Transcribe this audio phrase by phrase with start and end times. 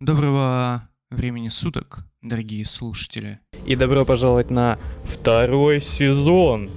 [0.00, 3.38] Доброго времени суток, дорогие слушатели.
[3.66, 6.70] И добро пожаловать на второй сезон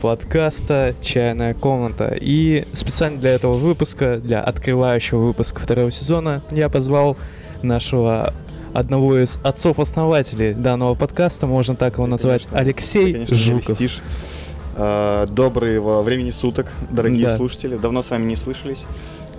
[0.00, 2.16] подкаста «Чайная комната».
[2.18, 7.18] И специально для этого выпуска, для открывающего выпуска второго сезона, я позвал
[7.62, 8.32] нашего
[8.72, 12.60] одного из отцов-основателей данного подкаста, можно так его назвать, Конечно.
[12.60, 13.78] Алексей конечно, Жуков.
[14.76, 17.36] А, Доброго времени суток, дорогие Да.
[17.36, 17.76] слушатели.
[17.76, 18.86] Давно с вами не слышались.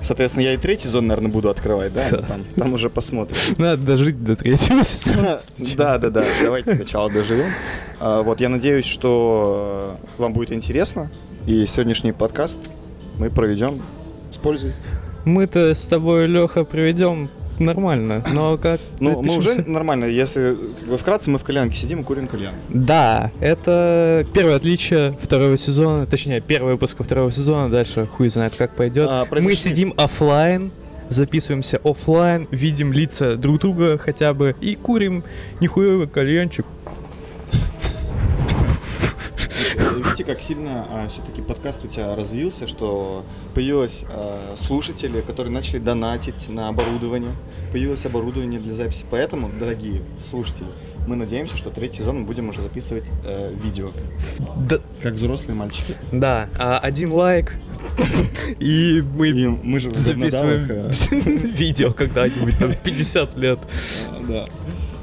[0.04, 2.10] Соответственно, я и третий сезон, наверное, буду открывать, да?
[2.10, 3.38] Там, там уже посмотрим.
[3.58, 5.38] Надо дожить до третьего сезона.
[5.78, 6.24] Да, да, да.
[6.42, 7.52] Давайте сначала доживем.
[8.00, 11.12] А, Вот, я надеюсь, что э, вам будет интересно.
[11.46, 12.58] И сегодняшний подкаст
[13.18, 13.80] мы проведем
[14.32, 14.74] с пользой.
[15.26, 17.30] Мы-то с тобой, Леха, проведем
[17.62, 22.02] нормально, но как Ну, мы уже нормально, если как бы вкратце мы в кальянке сидим
[22.02, 22.56] и курим кальян.
[22.70, 28.76] Да, это первое отличие второго сезона, точнее, первый выпуск второго сезона, дальше хуй знает как
[28.76, 29.08] пойдет.
[29.10, 30.72] А, Мы сидим оффлайн,
[31.10, 35.24] записываемся оффлайн, видим лица друг друга хотя бы и курим
[35.60, 36.66] нихуевый кальянчик.
[40.22, 46.48] Видите, как сильно все-таки подкаст у тебя развился, что появилось а, слушатели, которые начали донатить
[46.48, 47.32] на оборудование,
[47.72, 49.04] появилось оборудование для записи.
[49.10, 50.68] Поэтому, дорогие слушатели,
[51.08, 53.90] мы надеемся, что третий сезон мы будем уже записывать э, видео,
[54.70, 55.96] Да, как взрослые мальчики.
[56.12, 57.56] да, а, один лайк,
[58.60, 61.12] и мы И мы же записываем говнодавах,
[61.58, 63.60] видео когда-нибудь, там, 50 лет.
[64.12, 64.46] э, да.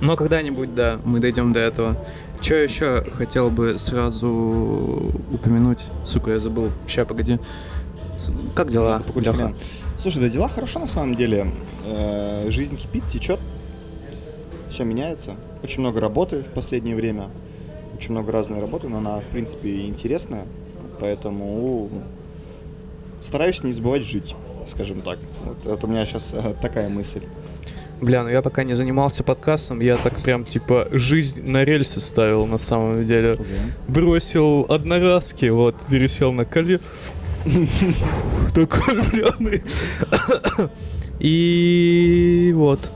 [0.01, 1.97] Но когда-нибудь, да, мы дойдем до этого.
[2.41, 5.85] Что еще хотел бы сразу упомянуть?
[6.05, 6.71] Сука, я забыл.
[6.87, 7.39] Ща, погоди.
[8.55, 9.03] Как дела?
[9.15, 9.55] Кальян.
[9.99, 11.51] Слушай, да дела хорошо на самом деле.
[11.85, 13.41] Э, Жизнь кипит, течет.
[14.71, 15.35] Все меняется.
[15.63, 17.31] Очень много работы в последнее время.
[17.97, 20.47] Очень много разной работы, но она, в принципе, интересная.
[21.01, 21.89] Поэтому
[23.21, 24.37] стараюсь не забывать жить,
[24.67, 25.19] скажем так.
[25.45, 27.23] Вот это у меня сейчас такая мысль.
[28.01, 32.47] Бля, ну я пока не занимался подкастом, я так прям типа жизнь на рельсы ставил
[32.47, 33.37] на самом деле.
[33.89, 36.81] Бросил одноразки, вот, пересел на коле.
[38.55, 39.63] Такой пьяный.
[41.21, 42.91] И вот.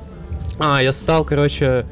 [0.58, 1.86] А, я стал, короче,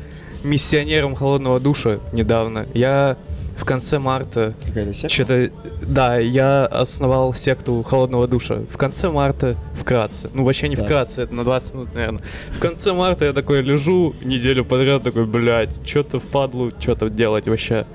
[0.44, 2.66] миссионером холодного душа недавно.
[2.75, 3.16] Я
[3.60, 5.09] в конце марта Какая-то секта?
[5.15, 5.50] что-то,
[5.87, 8.60] да, я основал секту холодного душа.
[8.71, 10.31] В конце марта, вкратце.
[10.32, 10.87] Ну, вообще не Так.
[10.87, 12.22] вкратце, это на 20 минут, наверное.
[12.50, 17.87] В конце марта я такой лежу неделю подряд, такой, блядь, что-то впадлу, что-то делать вообще.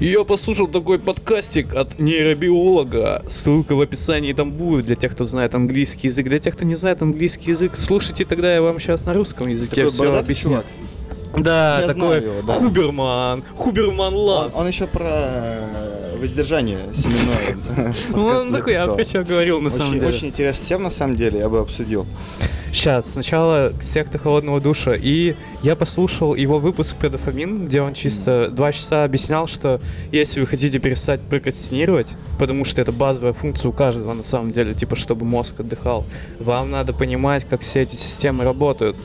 [0.00, 3.22] И я послушал такой подкастик от нейробиолога.
[3.28, 6.26] Ссылка в описании там будет для тех, кто знает английский язык.
[6.28, 9.76] Для тех, кто не знает английский язык, слушайте тогда я вам сейчас на русском языке
[9.84, 10.50] Такой все объясню.
[10.50, 10.66] чувак.
[11.36, 12.54] Да, Я такой его, да.
[12.54, 14.54] Хуберман, Хуберман Он, Лав.
[14.54, 17.92] он еще про э, воздержание семенное.
[18.10, 20.08] Ну, он такой, я про что говорил на самом деле.
[20.08, 22.06] очень интересная тема, на самом деле, я бы обсудил.
[22.72, 28.48] Сейчас, сначала секта холодного душа, и я послушал его выпуск про дофамин, где он чисто
[28.50, 33.72] два часа объяснял, что если вы хотите перестать прокрастинировать, потому что это базовая функция у
[33.72, 36.04] каждого на самом деле, типа чтобы мозг отдыхал,
[36.38, 38.96] вам надо понимать, как все эти системы работают.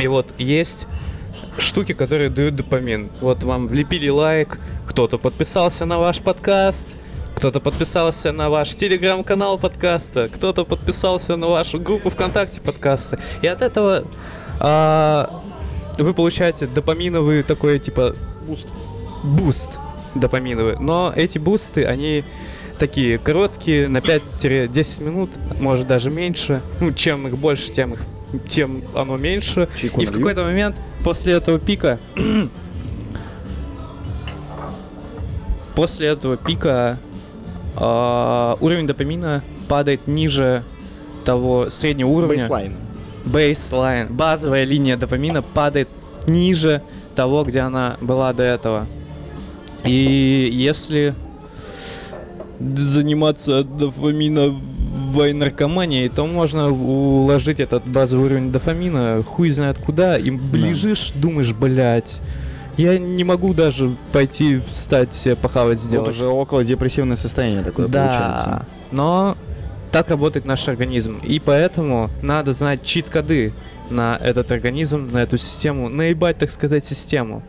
[0.00, 0.86] И вот есть
[1.58, 3.10] штуки, которые дают допамин.
[3.20, 6.94] Вот вам влепили лайк, кто-то подписался на ваш подкаст,
[7.36, 13.18] кто-то подписался на ваш телеграм-канал подкаста, кто-то подписался на вашу группу ВКонтакте подкаста.
[13.42, 14.04] И от этого
[14.58, 15.42] а,
[15.98, 18.14] вы получаете допаминовый такой типа
[18.46, 18.66] Boost.
[19.22, 19.78] boost
[20.14, 20.76] допаминовый.
[20.78, 22.24] Но эти boost'ы, они
[22.78, 25.30] такие короткие, на 5-10 минут,
[25.60, 26.62] может даже меньше.
[26.80, 28.00] Ну, чем их больше, тем их
[28.46, 29.68] тем оно меньше.
[29.80, 30.20] Чайку И в налью?
[30.20, 31.98] какой-то момент после этого пика
[35.74, 36.98] после этого пика
[37.76, 40.64] а, уровень допамина падает ниже
[41.24, 42.36] того среднего уровня.
[42.36, 42.76] Бейслайн.
[43.24, 44.08] Бейслайн.
[44.10, 45.88] Базовая линия допамина падает
[46.26, 46.82] ниже
[47.14, 48.86] того, где она была до этого.
[49.84, 51.14] И если
[52.58, 53.64] заниматься
[55.10, 61.52] дофаминовой наркоманией, то можно уложить этот базовый уровень дофамина хуй знает куда, и лежишь, думаешь,
[61.52, 62.20] блядь,
[62.76, 66.14] я не могу даже пойти встать себе похавать Вот сделать.
[66.14, 68.66] уже около депрессивное состояние такое да, получается.
[68.92, 69.36] но
[69.92, 71.18] так работает наш организм.
[71.24, 73.52] И поэтому надо знать чит-коды
[73.90, 77.42] на этот организм, на эту систему, наебать, так сказать, систему.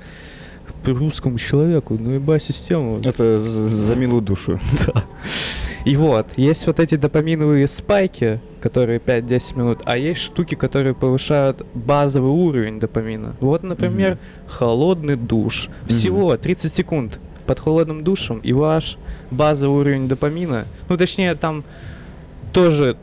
[0.87, 2.99] Русскому человеку наебать систему.
[3.03, 4.59] Это за, милую душу.
[5.85, 11.65] И вот, есть вот эти допаминовые спайки, которые 5-10 минут, а есть штуки, которые повышают
[11.73, 13.35] базовый уровень допамина.
[13.39, 15.69] Вот, например, холодный душ.
[15.87, 18.97] Всего 30 секунд под холодным душем, и ваш
[19.31, 21.63] базовый уровень допамина, ну, точнее, там
[22.53, 22.95] тоже,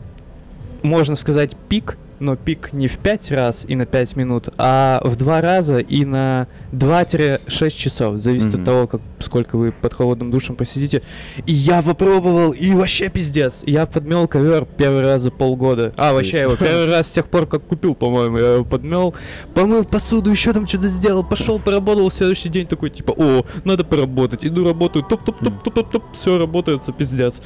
[0.81, 5.15] можно сказать, пик но пик не в 5 раз и на 5 минут, а в
[5.15, 8.21] 2 раза и на 2-6 часов.
[8.21, 8.59] Зависит Мгм.
[8.61, 11.01] от того, как, сколько вы под холодным душем посидите.
[11.45, 13.63] И я попробовал, и вообще пиздец.
[13.65, 15.93] Я подмел ковер первый раз за полгода.
[15.97, 19.13] А, вообще, его первый раз с тех пор, как купил, по-моему, я его подмел.
[19.53, 23.83] Помыл посуду, еще там что-то сделал, пошел, поработал, в следующий день такой, типа, о, надо
[23.83, 24.45] поработать.
[24.45, 27.41] Иду работаю, топ-топ-топ-топ-топ, все работает, пиздец.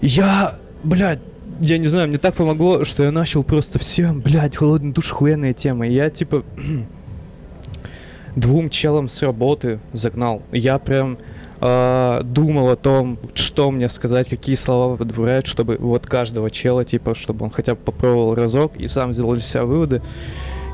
[0.00, 1.20] Я, блядь,
[1.60, 5.52] я не знаю, мне так помогло, что я начал просто все, блядь, холодный душ, охуенная
[5.52, 5.86] тема.
[5.86, 6.44] Я, типа,
[8.36, 10.42] двум челам с работы загнал.
[10.52, 11.18] Я прям
[11.60, 17.14] а, думал о том, что мне сказать, какие слова подбирать, чтобы вот каждого чела, типа,
[17.14, 20.02] чтобы он хотя бы попробовал разок и сам сделал для себя выводы.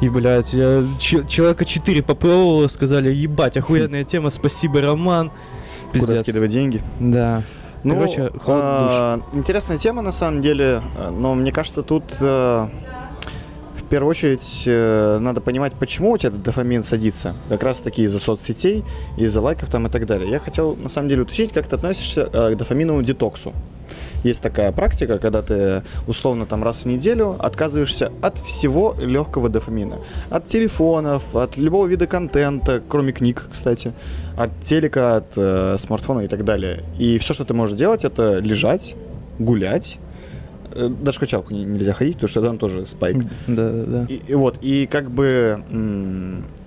[0.01, 5.31] И, блядь, я че- человека 4 попробовал, и сказали, ебать, охуенная тема, спасибо, Роман.
[5.93, 6.21] Куда Пиздец.
[6.23, 6.83] скидывать деньги?
[6.99, 7.45] Да.
[7.85, 8.43] Ну, Короче, душ.
[8.47, 12.69] а, интересная тема на самом деле, но мне кажется, тут э,
[13.77, 17.35] в первую очередь э, надо понимать, почему у тебя этот дофамин садится.
[17.49, 18.85] Как раз таки из-за соцсетей,
[19.17, 20.31] из-за лайков там и так далее.
[20.31, 23.53] Я хотел на самом деле уточнить, как ты относишься э, к дофаминовому детоксу.
[24.23, 29.99] Есть такая практика, когда ты условно там раз в неделю отказываешься от всего легкого дофамина.
[30.31, 33.93] От телефонов, от любого вида контента, кроме книг, кстати,
[34.37, 36.85] от телека, от э, смартфона и так далее.
[36.99, 38.95] И все, что ты можешь делать, это лежать,
[39.39, 39.99] гулять.
[40.75, 43.17] Э, Даже качалку не- нельзя ходить, потому что там тоже спайк.
[43.47, 44.05] Да, да, да.
[44.09, 45.63] И, и вот, и как бы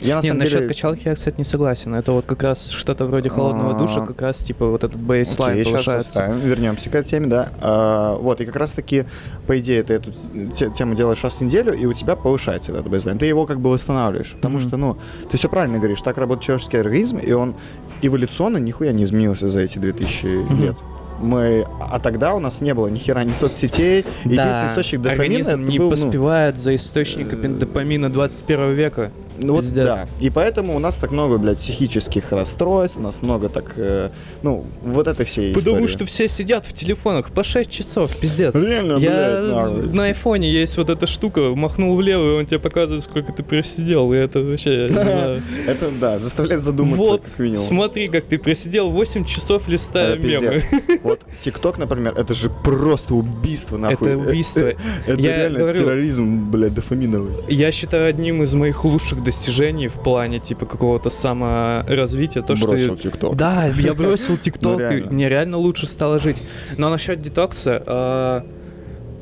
[0.01, 0.67] я на Не, самом насчет деле...
[0.69, 1.93] качалки я, кстати, не согласен.
[1.95, 4.05] Это вот как раз что-то вроде холодного душа, А.
[4.05, 6.31] как раз типа вот этот бейслайн сейчас повышается.
[6.43, 7.49] вернемся к этой теме, да.
[7.61, 9.05] А, вот, и как раз-таки,
[9.47, 10.11] по идее, ты эту
[10.57, 13.17] те- тему делаешь раз в неделю, и у тебя повышается этот бейслайн.
[13.17, 14.33] Ты его как бы восстанавливаешь.
[14.33, 14.67] Потому Мгм.
[14.67, 14.97] что, ну,
[15.29, 17.55] ты все правильно говоришь, так работает человеческий организм, и он
[18.01, 20.61] эволюционно нихуя не изменился за эти 2000 Мгм.
[20.63, 20.75] лет.
[21.19, 24.05] Мы, а тогда у нас не было ни хера ни соцсетей.
[24.23, 29.11] Единственный источник дофамина организм не был, ну, поспевает за источниками э, допамина 21 века.
[29.37, 29.85] Ну вот Пиздец.
[29.85, 30.07] да.
[30.19, 34.09] И поэтому у нас так много, блядь, психических расстройств, у нас много так, э,
[34.43, 35.93] ну, вот этой всей Потому истории.
[35.93, 38.55] что все сидят в телефонах по 6 часов, пиздец.
[38.55, 43.03] Реально, Я блядь, на айфоне есть вот эта штука, махнул влево, и он тебе показывает,
[43.03, 44.87] сколько ты просидел, и это вообще.
[45.67, 47.65] Это, да, заставляет задуматься, Вот, как минимум.
[47.65, 50.63] смотри, как ты просидел 8 часов листая Это мемы.
[51.03, 54.07] Вот ТикТок, например, это же просто убийство, нахуй.
[54.09, 54.61] Это убийство.
[55.07, 57.31] Это реально терроризм, блядь, дофаминовый.
[57.47, 62.67] Я считаю одним из моих лучших достижений в плане типа какого-то саморазвития, то, что...
[62.67, 63.35] Бросил я- ТикТок.
[63.35, 66.41] Да, я бросил ТикТок, Ну, и мне реально лучше стало жить.
[66.77, 68.41] Но насчет детокса, э,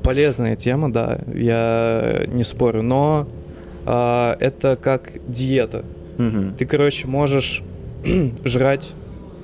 [0.03, 3.27] полезная тема, да, я не спорю, но
[3.85, 5.83] э, это как диета.
[6.57, 7.63] Ты, короче, можешь
[8.45, 8.91] жрать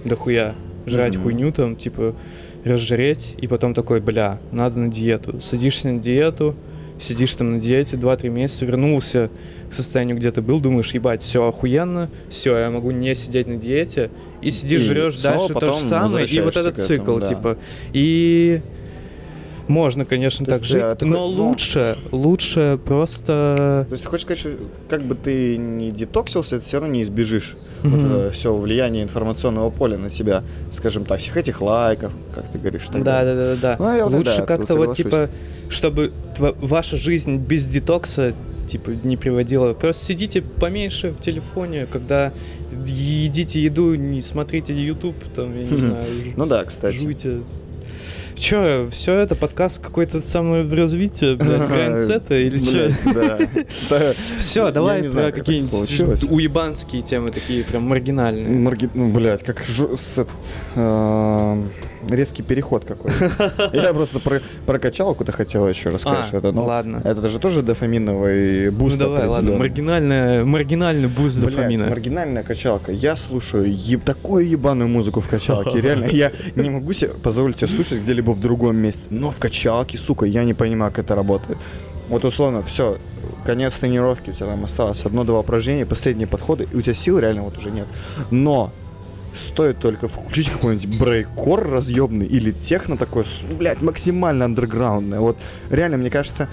[0.05, 0.53] дохуя,
[0.85, 2.13] жрать хуйню там, типа,
[2.63, 5.41] разжиреть, и потом такой, бля, надо на диету.
[5.41, 6.55] Садишься на диету,
[6.99, 9.29] сидишь там на диете 2-3 месяца, вернулся
[9.69, 13.55] к состоянию, где ты был, думаешь, ебать, все охуенно, все, я могу не сидеть на
[13.55, 14.11] диете,
[14.41, 17.25] и сидишь, И жрешь дальше то же самое, и вот этот цикл, этому, да.
[17.25, 17.57] типа.
[17.93, 18.61] И
[19.69, 23.85] можно, конечно, То так есть, жить, э, ты но хо- ну- лучше, лучше просто...
[23.87, 24.49] То есть ты хочешь сказать, что
[24.89, 27.99] как бы ты не детоксился, ты все равно не избежишь Мгм.
[28.25, 30.43] вот все влияние информационного поля на тебя,
[30.73, 32.87] скажем так, всех этих лайков, как ты говоришь.
[32.91, 33.75] так Да, да, да, да.
[33.79, 35.29] Ну, наверное, Лучше да, как-то вот типа,
[35.69, 38.33] чтобы тва- ваша жизнь без детокса
[38.67, 39.73] типа не приводила.
[39.73, 42.33] Просто сидите поменьше в телефоне, когда
[42.85, 46.97] едите еду, не смотрите YouTube, там, я не знаю, Ну да, кстати.
[46.97, 47.39] жуйте.
[48.39, 52.95] Че, все это подкаст какой-то саморазвитие, блядь, грайндсета или че?
[54.39, 58.47] Все, давай про какие-нибудь уебанские темы, такие прям маргинальные.
[58.47, 58.89] Марги...
[58.93, 59.65] Ну, блядь, как
[60.75, 61.69] эм,
[62.07, 63.69] резкий переход какой-то.
[63.73, 66.33] Я просто про, про качалку-то хотел еще рассказать.
[66.33, 67.01] А, это, ну, ладно.
[67.03, 68.97] Это же тоже дофаминовый boost.
[68.97, 71.87] Ну давай, ладно, маргинальная, маргинальный boost Блядь, дофамина.
[71.87, 72.91] маргинальная качалка.
[72.91, 75.81] Я слушаю еб- такую ебаную музыку в качалке.
[75.81, 79.01] Реально, я не могу себе позволить себе слушать где-либо в другом месте.
[79.09, 81.57] Но в качалке, сука, я не понимаю, как это работает.
[82.09, 82.97] Вот условно, все,
[83.45, 87.43] конец тренировки, у тебя там осталось одно-два упражнения, последние подходы, и у тебя сил реально
[87.43, 87.85] вот уже нет.
[88.31, 88.71] Но
[89.37, 95.19] стоит только включить какой-нибудь брейкор разъемный или техно такое, с- блядь, максимально андерграундное.
[95.19, 95.37] Вот
[95.69, 96.47] реально, мне кажется,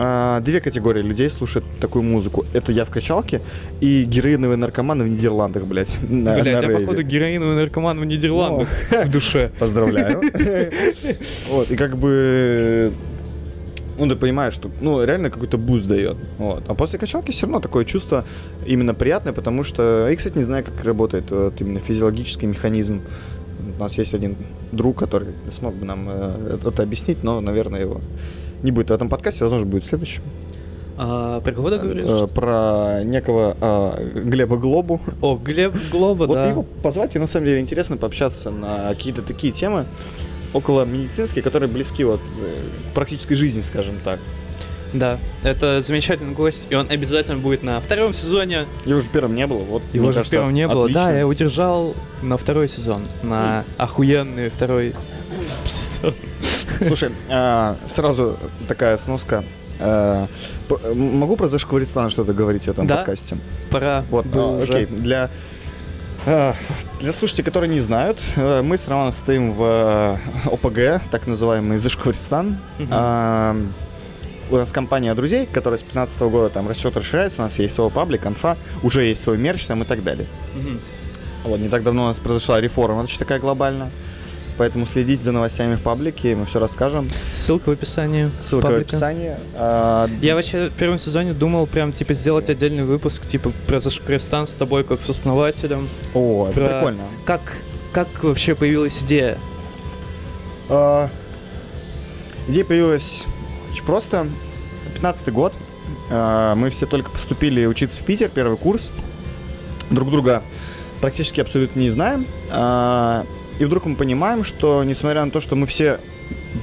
[0.00, 2.46] а, две категории людей слушают такую музыку.
[2.52, 3.40] Это я в качалке
[3.80, 5.96] и героиновые наркоманы в Нидерландах, блядь.
[6.08, 9.50] на- Блять, на я походу героиновый наркоман в Нидерландах в душе.
[9.58, 10.20] Поздравляю.
[11.50, 12.92] Вот, и как бы...
[13.98, 16.16] Ну, ты понимаешь, что, ну, реально какой-то boost дает.
[16.38, 16.62] Вот.
[16.68, 18.24] А после качалки все равно такое чувство
[18.66, 20.08] именно приятное, потому что...
[20.08, 23.00] Я, кстати, не знаю, как работает вот именно физиологический механизм.
[23.76, 24.36] У нас есть один
[24.72, 28.00] друг, который смог бы нам э, это объяснить, но, наверное, его
[28.62, 30.22] не будет в этом подкасте, возможно, будет в следующем.
[31.00, 32.06] А, про кого ты говоришь?
[32.08, 35.00] Э, Про некого э, Глеба Глобу.
[35.22, 36.48] О, Глеб Глоба, Вот да.
[36.48, 39.86] его позвать, и на самом деле интересно пообщаться на какие-то такие темы
[40.52, 44.18] около медицинские, которые близки вот э, к практической жизни, скажем так.
[44.94, 48.64] Да, это замечательный гость, и он обязательно будет на втором сезоне.
[48.86, 49.82] Его же первом не было, вот.
[49.92, 50.84] Его же в кажется, первом не было.
[50.84, 51.04] отлично.
[51.04, 54.94] Да, я удержал на второй сезон, на охуенный второй
[55.64, 56.14] сезон.
[56.80, 59.44] Слушай, а, сразу такая сноска.
[59.78, 60.26] А,
[60.94, 62.96] Могу про Зашкваристан что-то говорить в этом Да.
[62.96, 63.36] подкасте?
[63.70, 65.30] Пора Вот, а, окей, для,
[66.24, 71.78] для слушателей, которые не знают, э, мы с Романом стоим в э, ОПГ, так называемый
[71.78, 72.58] Зашкваристан.
[74.50, 77.90] У нас компания друзей, которая с 15 года там растет, расширяется, у нас есть свой
[77.90, 80.26] паблик, конфа, уже есть свой мерч там и так далее.
[81.44, 83.90] Вот, не так давно у нас произошла реформа, очень такая глобальная.
[84.58, 87.08] Поэтому следите за новостями в паблике, мы все расскажем.
[87.32, 88.30] Ссылка в описании.
[88.42, 88.88] Ссылка в паблика.
[88.90, 89.36] описании.
[89.54, 94.46] А, Я вообще в первом сезоне думал прям, типа, сделать отдельный выпуск, типа, про Зашкрестан
[94.48, 95.88] с тобой как с основателем.
[96.12, 97.02] О, это Про- прикольно.
[97.24, 97.40] Как,
[97.92, 99.38] как вообще появилась идея?
[100.68, 101.08] А,
[102.48, 103.24] Идея появилась
[103.72, 104.26] очень просто.
[104.94, 105.52] 15 год.
[106.10, 108.90] А, Мы все только поступили учиться в Питер, первый курс.
[109.90, 110.42] Друг друга
[111.00, 112.26] практически абсолютно не знаем.
[112.50, 113.24] А,
[113.58, 115.98] И вдруг мы понимаем, что несмотря на то, что мы все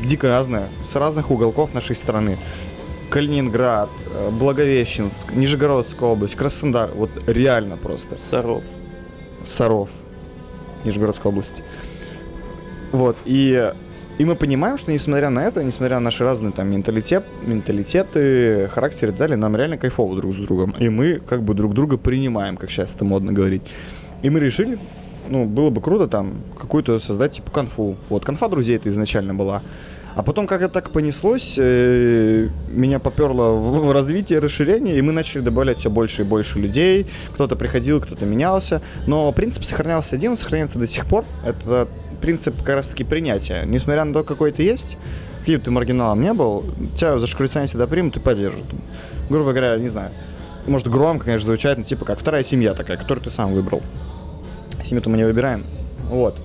[0.04, 2.38] дико разные, с разных уголков нашей страны,
[3.10, 8.16] Калининград, э, Благовещенск, Нижегородская область, Краснодар, вот реально просто.
[8.16, 8.64] Саров.
[9.44, 9.90] Саров,
[10.84, 11.64] Нижегородской области.
[12.92, 13.74] Вот, и,
[14.18, 19.08] и мы понимаем, что несмотря на это, несмотря на наши разные там менталитет, менталитеты, характеры
[19.08, 20.72] и так далее, нам реально кайфово друг с другом.
[20.80, 23.64] И мы как бы друг друга принимаем, как сейчас это модно говорить.
[24.24, 24.80] И мы решили,
[25.29, 27.96] ну, было бы круто там какую-то создать типа конфу.
[28.10, 29.62] Вот, конфа друзей это изначально была.
[30.15, 35.41] А потом, как это так понеслось, э, меня поперло в, развитие, расширение, и мы начали
[35.41, 37.05] добавлять все больше и больше людей.
[37.34, 38.82] Кто-то приходил, кто-то менялся.
[39.08, 41.25] Но принцип сохранялся один, он сохраняется до сих пор.
[41.44, 41.89] Это
[42.22, 43.63] принцип как раз-таки принятия.
[43.65, 44.98] Несмотря на то, какой ты есть,
[45.41, 46.63] каким ты маргиналом не был,
[46.98, 48.63] тебя за шкурицание всегда примут и поддержат.
[49.29, 50.12] Грубо говоря, не знаю,
[50.65, 53.82] может громко, конечно, звучать, но типа как вторая семья такая, которую ты сам выбрал.
[54.86, 55.63] Семью-то мы не выбираем.
[56.10, 56.38] Вот.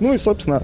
[0.00, 0.62] Ну и, собственно,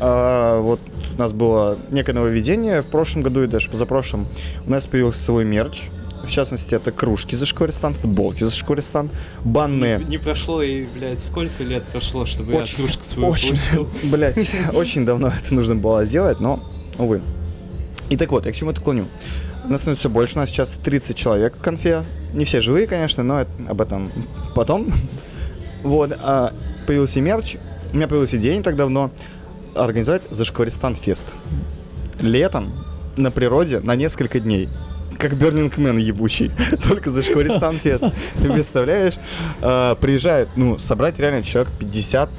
[0.00, 0.80] а, вот
[1.16, 4.26] у нас было некое нововведение в прошлом году и даже позапрошлом.
[4.66, 5.82] У нас появился свой мерч.
[6.24, 9.10] В частности, это кружки за Шкористан, футболки за Шкористан,
[9.44, 9.98] банные.
[9.98, 13.88] Не, не прошло и, блядь, сколько лет прошло, чтобы Очень- я кружку свою Очень, получил?
[14.10, 16.60] блять, очень давно это нужно было сделать, но,
[16.98, 17.20] увы.
[18.08, 19.04] И так вот, я к чему это клоню.
[19.68, 22.04] Нас становится все больше, у нас сейчас 30 человек в конфе.
[22.32, 24.10] Не все живые, конечно, но это- об этом
[24.54, 24.92] потом.
[25.82, 26.54] Вот, а
[26.86, 27.56] появился мерч.
[27.92, 29.10] У меня появилась идея не так давно
[29.74, 31.24] организовать Зашкваристан фест.
[32.20, 32.72] Летом
[33.18, 34.70] на природе на несколько дней.
[35.18, 36.50] Как Burning Man ебучий.
[36.88, 38.04] Только Зашкваристан фест.
[38.40, 39.12] Ты представляешь?
[39.60, 42.30] А, Приезжает, ну, собрать реально человек 50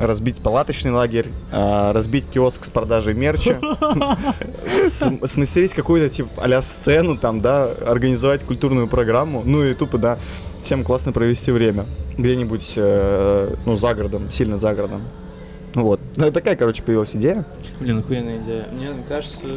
[0.00, 3.60] разбить палаточный лагерь, а, разбить киоск с продажей мерча,
[5.26, 10.18] смастерить какую-то типа а сцену там, да, организовать культурную программу, ну и тупо, да,
[10.62, 11.84] всем классно провести время
[12.16, 15.02] где-нибудь, э, ну, за городом, сильно за городом.
[15.74, 16.00] Вот.
[16.16, 17.44] Ну, такая, короче, появилась идея.
[17.80, 18.66] Блин, охуенная идея.
[18.72, 19.48] Мне кажется,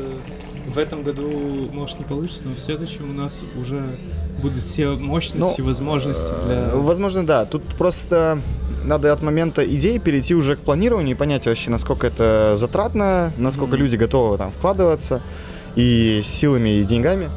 [0.66, 3.84] в этом году, может, не получится, но в следующем у нас уже
[4.42, 6.76] будут все мощности, Ну, возможности Э, для...
[6.80, 7.46] Возможно, да.
[7.46, 8.40] Тут просто
[8.84, 13.74] надо от момента идеи перейти уже к планированию и понять вообще, насколько это затратно, насколько
[13.76, 13.84] Мгм.
[13.84, 15.22] люди готовы там вкладываться
[15.76, 17.30] и силами, и деньгами.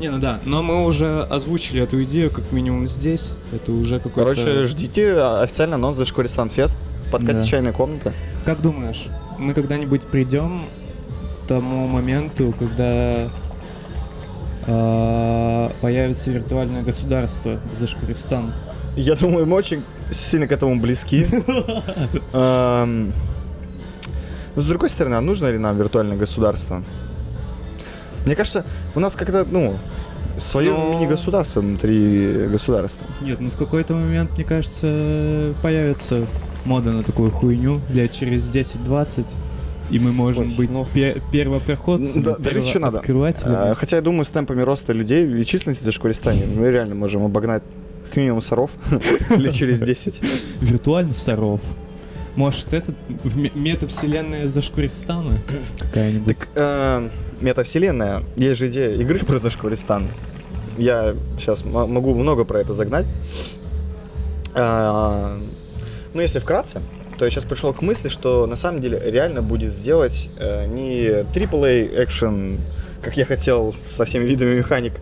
[0.00, 3.36] Не, ну да, но мы уже озвучили эту идею, как минимум здесь.
[3.52, 4.20] Это уже какой-то...
[4.34, 6.76] Короче, ждите а, официально анонс за Шкорисан Фест
[7.06, 7.46] в подкасте Да.
[7.46, 8.12] «Чайная комната».
[8.44, 9.06] Как думаешь,
[9.38, 10.62] мы когда-нибудь придем
[11.44, 13.28] к тому моменту, когда
[14.66, 18.52] появится виртуальное государство за Шкуристан?
[18.96, 21.26] Я думаю, мы очень сильно к этому близки.
[24.56, 26.82] Но с другой стороны, а нужно ли нам виртуальное государство?
[28.24, 29.76] Мне кажется, у нас как-то, ну,
[30.38, 30.92] свое Ну.
[30.92, 33.04] мини-государство внутри государства.
[33.20, 36.26] Нет, ну в какой-то момент, мне кажется, появится
[36.64, 39.26] мода на такую хуйню лет через 10-20,
[39.90, 40.86] и мы можем Ой, быть ну.
[40.92, 43.02] пе- первопроходцами, Да, даже что надо.
[43.44, 47.24] А, Хотя я думаю, с темпами роста людей и численности за Шкуристане мы реально можем
[47.24, 47.62] обогнать
[48.06, 48.70] как минимум соров
[49.36, 50.20] лет через 10.
[50.60, 51.60] Виртуальный Саров.
[52.36, 52.94] Может, это
[53.54, 55.32] метавселенная Зашкуристана
[55.78, 56.36] какая-нибудь?
[56.38, 57.08] Так, э,
[57.40, 60.08] метавселенная, есть же идея игры про Зашкваристан.
[60.76, 63.06] Я сейчас могу много про это загнать.
[64.54, 65.38] А,
[66.12, 66.80] Ну, если вкратце,
[67.18, 71.06] то я сейчас пришел к мысли, что на самом деле реально будет сделать э, не
[71.32, 72.58] AAA экшен,
[73.02, 74.94] как я хотел, со всеми видами механик,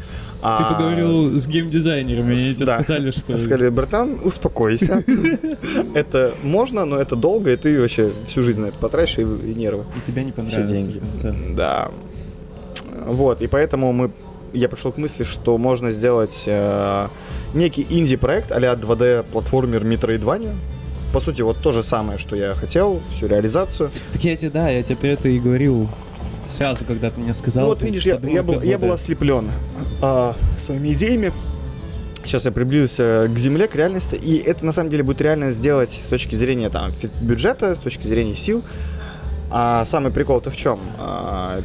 [0.45, 0.59] а...
[0.59, 2.83] Ты поговорил с геймдизайнерами, и тебе Да.
[2.83, 3.39] сказали, что...
[3.39, 5.05] Сказали, братан, успокойся.
[5.95, 9.85] Это можно, но это долго, и ты вообще всю жизнь на это потратишь и нервы.
[9.97, 11.35] И тебе не понравится.
[11.51, 11.91] Да.
[13.07, 14.11] Вот, и поэтому мы
[14.53, 17.09] я пришел к мысли, что можно сделать э,
[17.55, 20.55] некий инди-проект а-ля 2D-платформер Metroidvania.
[21.13, 23.91] По сути, вот то же самое, что я хотел, всю реализацию.
[24.13, 25.89] Так я тебе, да, я тебе про это и говорил
[26.47, 27.65] сразу, когда ты мне сказал.
[27.65, 28.79] Ну вот ты видишь, я, я был, я 2D.
[28.79, 29.51] был ослеплен
[30.01, 31.33] а, своими идеями.
[32.25, 36.01] Сейчас я приблизился к земле, к реальности, и это на самом деле будет реально сделать
[36.05, 38.63] с точки зрения там бюджета, с точки зрения сил.
[39.51, 40.79] А самый прикол-то в чем?
[40.99, 41.61] А,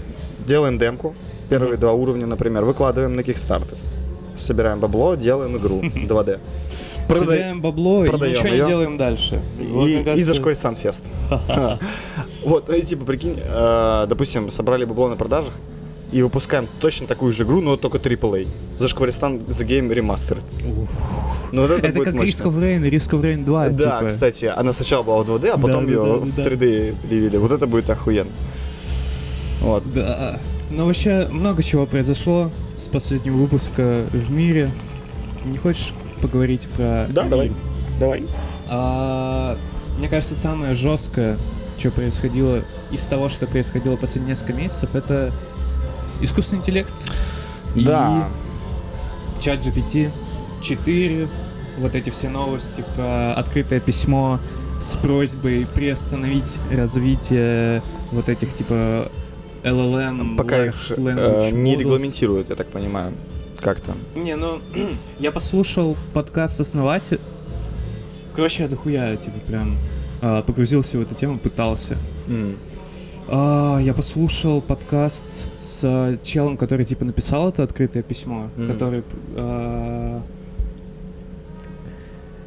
[0.46, 1.16] делаем демку,
[1.50, 3.78] первые два уровня, например, выкладываем на Kickstarter.
[4.38, 6.40] Собираем бабло, делаем игру 2D.
[7.08, 8.64] Прода- Собираем бабло и продаем ничего её.
[8.64, 9.42] не делаем дальше.
[9.60, 11.02] Вот, И, и кажется, зашкварить Sunfest.
[12.46, 15.54] Вот, ну и типа, прикинь, э, допустим, собрали бабло на продажах
[16.12, 18.48] и выпускаем точно такую же игру, но только AAA.
[18.78, 20.42] Зашкваристан The Game Remastered.
[20.70, 20.90] Ух.
[21.52, 22.44] Ну вот это, Это будет как мощно.
[22.44, 24.10] Risk of Rain и Risk of Rain 2, Да, типа.
[24.10, 26.44] кстати, она сначала была в 2D, а Да, потом да, ее да, в да.
[26.46, 27.38] 3D ревели.
[27.38, 28.32] Вот это будет охуенно.
[29.62, 29.84] Вот.
[29.94, 30.40] Да.
[30.70, 34.70] Ну вообще много чего произошло с последнего выпуска в мире.
[35.46, 37.30] Не хочешь поговорить про Да, мир?
[37.30, 37.52] давай.
[38.00, 38.26] Давай.
[38.68, 39.58] А,
[39.98, 41.38] мне кажется, самое жесткое,
[41.78, 45.32] что происходило из того, что происходило последние несколько месяцев, это
[46.22, 46.94] искусственный интеллект.
[47.76, 48.28] Да.
[49.40, 50.12] И чат GPT
[50.62, 51.28] 4,
[51.78, 54.40] вот эти все новости про открытое письмо
[54.82, 57.82] с просьбой приостановить развитие
[58.12, 59.12] вот этих типа
[59.68, 63.14] LLM, Пока их э, не регламентируют, я так понимаю.
[63.60, 63.96] Как там?
[64.16, 64.62] Не, ну,
[65.20, 67.20] я послушал подкаст основатель.
[68.36, 69.78] Короче, я дохуя, типа, прям
[70.22, 71.98] а, погрузился в эту тему, пытался.
[72.28, 72.58] М.
[73.28, 78.68] А, я послушал подкаст с а, челом, который, типа, написал это открытое письмо, Мгм.
[78.68, 79.04] который...
[79.36, 80.22] а,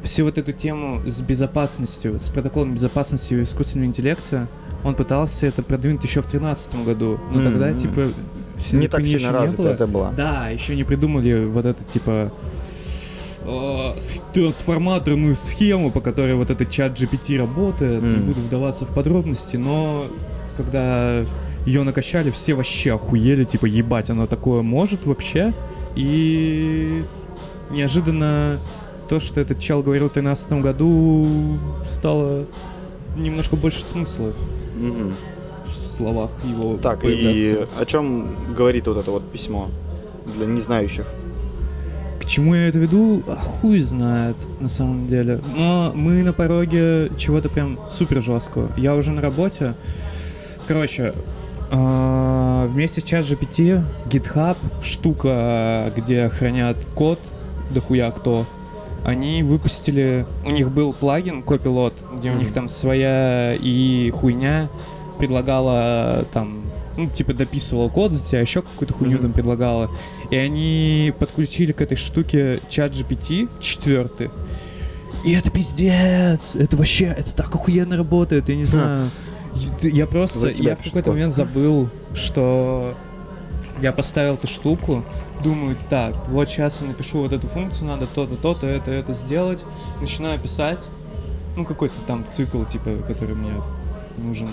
[0.03, 4.47] всю вот эту тему с безопасностью, с протоколом безопасности в искусственном интеллекте,
[4.83, 7.19] он пытался это продвинуть еще в 2013 году.
[7.31, 7.75] Но тогда, М.
[7.75, 8.07] типа,
[8.71, 9.69] Не так сильно не развито было.
[9.71, 10.13] это было.
[10.15, 12.31] Да, еще не придумали вот это типа
[13.43, 13.91] э,
[14.33, 18.01] трансформаторную схему, по которой вот этот чат GPT работает.
[18.03, 18.25] Не Мгм.
[18.27, 20.05] буду вдаваться в подробности, но
[20.57, 21.23] когда
[21.65, 25.53] ее накачали, все вообще охуели, типа, ебать, оно такое может вообще.
[25.95, 27.03] И
[27.71, 28.59] неожиданно
[29.11, 31.27] то, что этот чел говорил в 2013 году,
[31.85, 32.45] стало
[33.17, 34.31] немножко больше смысла
[34.77, 35.13] Мгм.
[35.65, 37.55] в словах его Так, появляться.
[37.55, 39.67] и о чем говорит вот это вот письмо
[40.37, 41.05] для незнающих?
[42.21, 45.41] К чему я это веду, а хуй знает, на самом деле.
[45.57, 48.69] Но мы на пороге чего-то прям супер жесткого.
[48.77, 49.73] Я уже на работе.
[50.69, 51.13] Короче,
[51.69, 57.19] а, вместе с чат GPT, GitHub, штука, где хранят код,
[57.71, 58.45] дохуя кто,
[59.03, 64.67] они выпустили, у них был плагин Copilot, где у них там своя и хуйня
[65.17, 66.61] предлагала там,
[66.97, 69.21] ну, типа дописывал код за тебя, еще какую-то хуйню Мгм.
[69.23, 69.89] там предлагала.
[70.29, 74.31] И они подключили к этой штуке чат GPT 4.
[75.25, 76.55] И это пиздец!
[76.55, 79.11] Это вообще, это так охуенно работает, я не знаю.
[79.81, 82.95] Я просто, я в какой-то момент забыл, что
[83.81, 85.03] я поставил эту штуку,
[85.43, 89.65] думаю, так, вот сейчас я напишу вот эту функцию, надо то-то, то-то, это, это сделать.
[89.99, 90.87] Начинаю писать,
[91.55, 93.53] ну, какой-то там цикл, типа, который мне
[94.17, 94.49] нужен.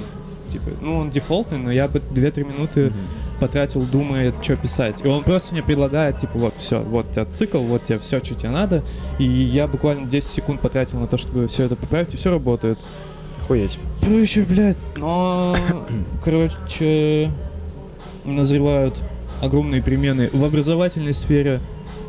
[0.50, 2.92] Типа, ну, он дефолтный, но я бы 2-3 минуты
[3.38, 5.02] потратил, думая, что писать.
[5.04, 8.18] И он просто мне предлагает, типа, вот, все, вот у тебя цикл, вот тебе все,
[8.18, 8.82] что тебе надо.
[9.18, 12.78] И я буквально 10 секунд потратил на то, чтобы все это поправить, и все работает.
[13.42, 13.78] Охуеть.
[14.00, 15.56] Короче, блядь, но,
[16.24, 17.30] короче,
[18.24, 18.98] назревают
[19.42, 21.60] огромные перемены в образовательной сфере,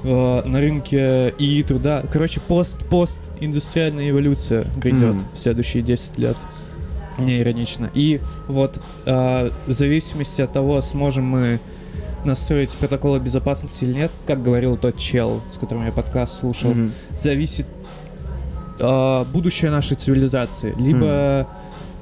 [0.03, 2.03] э, на рынке и труда.
[2.11, 5.23] Короче, пост-пост индустриальная эволюция грядет Мгм.
[5.33, 6.37] в следующие 10 лет.
[7.17, 7.89] Не иронично.
[7.93, 11.59] И вот э, в зависимости от того, сможем мы
[12.25, 16.91] настроить протоколы безопасности или нет, как говорил тот чел, с которым я подкаст слушал, Мгм.
[17.15, 17.65] зависит
[18.79, 20.73] э, будущее нашей цивилизации.
[20.77, 21.47] Либо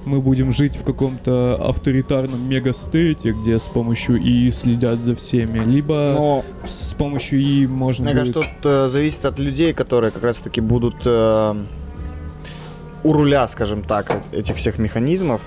[0.07, 6.13] мы будем жить в каком-то авторитарном мегастейте, где с помощью ИИ следят за всеми, либо
[6.15, 8.33] Но с помощью ИИ можно Мне будет...
[8.33, 11.55] кажется, тут э, зависит от людей, которые как раз-таки будут э,
[13.03, 15.41] у руля, скажем так, этих всех механизмов.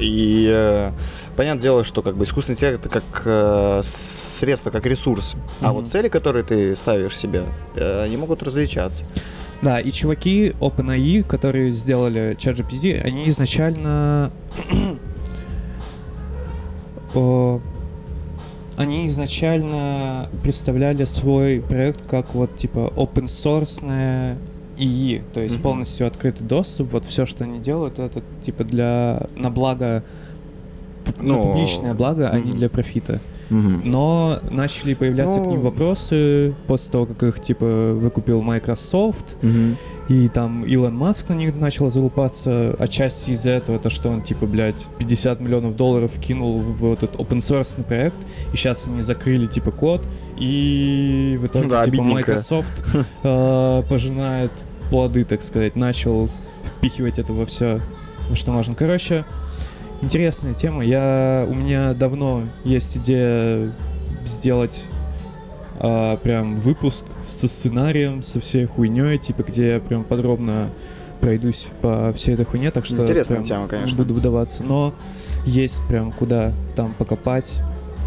[0.00, 0.92] И э,
[1.36, 5.34] понятное дело, что как бы искусственный интеллект это как э, средство, как ресурс.
[5.60, 5.82] А Мгм.
[5.82, 7.44] вот цели, которые ты ставишь себе,
[7.76, 9.04] э, они могут различаться.
[9.62, 14.32] Да, и чуваки OpenAI, которые сделали ChatGPT, они изначально...
[17.14, 17.60] О,
[18.76, 23.84] Они изначально представляли свой проект как вот типа open source
[24.78, 25.62] ИИ, то есть Мгм.
[25.62, 26.90] полностью открытый доступ.
[26.92, 30.02] Вот все, что они делают, это типа для на благо
[31.04, 33.20] п- на Ну, публичное благо, а не для профита.
[33.50, 35.60] Но начали появляться к ним Ну.
[35.60, 39.36] вопросы после того, как их типа выкупил Microsoft,
[40.08, 42.74] и там Илон Маск на них начал залупаться.
[42.78, 47.38] Отчасти из-за этого, то, что он типа, блядь, 50 миллионов долларов кинул в этот open
[47.38, 48.16] source проект,
[48.52, 50.06] и сейчас они закрыли типа код,
[50.38, 52.14] и в итоге Ну да, типа обидненько.
[52.32, 52.84] Microsoft
[53.22, 54.52] э, пожинает
[54.90, 56.28] плоды, так сказать, начал
[56.78, 57.80] впихивать это во все,
[58.28, 58.74] во что можно.
[58.74, 59.24] Короче,
[60.02, 60.84] интересная тема.
[60.84, 63.72] Я у меня давно есть идея
[64.26, 64.84] сделать
[65.78, 70.68] а, прям выпуск со сценарием, со всей хуйней, типа, где я прям подробно
[71.20, 73.96] пройдусь по всей этой хуйне, так что Интересная прям тема, конечно.
[73.96, 74.64] буду выдаваться.
[74.64, 74.92] Но
[75.46, 77.52] есть прям куда там покопать.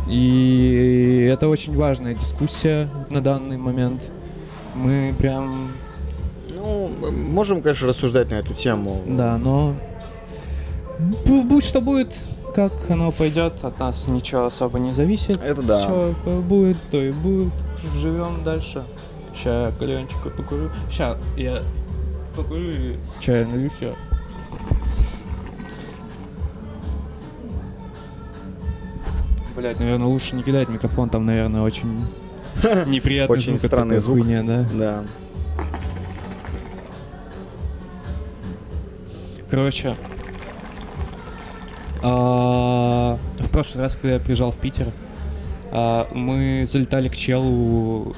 [0.10, 4.12] И это очень важная дискуссия на данный момент.
[4.76, 5.70] Мы прям,
[6.54, 9.02] Ну, можем, конечно, рассуждать на эту тему.
[9.08, 9.76] да, но
[11.00, 12.18] будь что будет,
[12.54, 15.42] как оно пойдет, от нас ничего особо не зависит.
[15.42, 15.84] Это да.
[15.84, 16.16] Что
[16.48, 17.54] будет, то и будет.
[17.96, 18.84] Живем дальше.
[19.36, 20.70] Ща кальянчика покурю.
[20.90, 21.62] Ща я
[22.36, 23.96] покурю и чай налью, все.
[29.56, 32.06] Блять, наверное, лучше не кидать микрофон, там, наверное, очень
[32.88, 34.18] неприятный Очень звук странный звук.
[34.20, 34.66] хуйни, да.
[34.74, 35.04] Да.
[39.50, 39.96] Короче,
[42.08, 44.92] а, в прошлый раз, когда я приезжал в Питер,
[45.72, 48.16] а, мы залетали к челу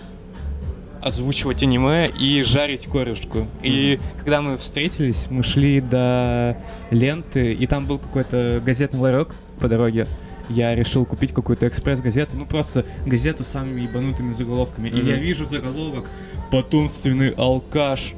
[1.01, 3.47] озвучивать аниме и жарить корюшку.
[3.63, 6.57] И когда мы встретились, мы шли до
[6.91, 10.05] ленты, и там был какой-то газетный ларек по дороге.
[10.49, 14.89] Я решил купить какую-то экспресс-газету, ну просто газету с самыми ебанутыми заголовками.
[14.89, 15.07] И Мгм.
[15.07, 16.09] я вижу заголовок
[16.51, 18.15] «Потомственный алкаш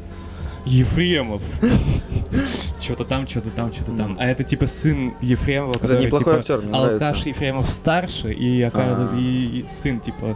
[0.65, 1.43] Ефремов».
[2.89, 4.17] Что-то там, что-то там, что-то там.
[4.19, 7.29] А это типа сын Ефремова, Это который неплохой типа актер, мне алкаш нравится.
[7.29, 9.15] Ефремов старше и, А.
[9.15, 10.35] и, и сын типа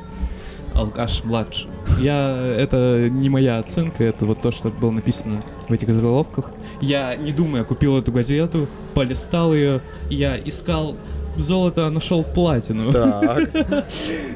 [0.75, 1.67] алкаш младше.
[1.99, 6.51] Я это не моя оценка, это вот то, что было написано в этих заголовках.
[6.79, 10.95] Я не думая купил эту газету, полистал ее, я искал
[11.35, 12.91] золото, а нашел платину.
[12.91, 13.49] Так.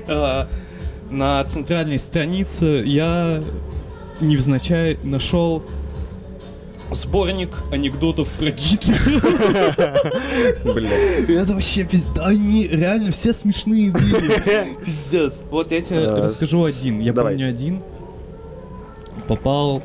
[0.07, 0.47] А,
[1.11, 3.43] На центральной странице я
[4.21, 5.63] невзначай нашел
[6.91, 9.95] сборник анекдотов про Гитлера.
[10.73, 11.41] Бля.
[11.41, 12.17] Это вообще пиздец.
[12.19, 14.75] Они реально все смешные были.
[14.85, 15.43] Пиздец.
[15.49, 16.99] Вот я тебе А, расскажу один.
[16.99, 17.81] Я помню один.
[19.27, 19.83] Попал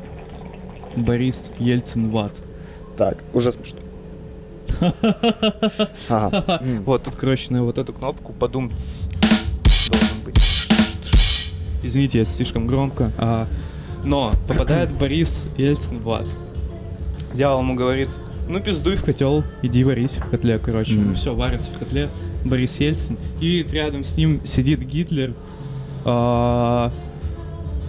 [0.95, 2.41] Борис Ельцин в ад.
[2.97, 3.79] Так, уже смешно.
[6.85, 9.07] Вот тут, короче, на вот эту кнопку подумать
[9.89, 10.67] должен быть.
[11.83, 13.11] Извините, я слишком громко.
[13.17, 13.47] А,
[14.03, 16.25] но попадает Борис Ельцин в ад.
[17.33, 18.09] Дьявол ему говорит,
[18.47, 20.93] ну пиздуй в котел, иди варись в котле, короче.
[20.93, 21.09] Мгм.
[21.09, 22.09] Ну все, варится в котле
[22.45, 23.17] Борис Ельцин.
[23.39, 25.33] И рядом с ним сидит Гитлер.
[26.05, 26.91] а,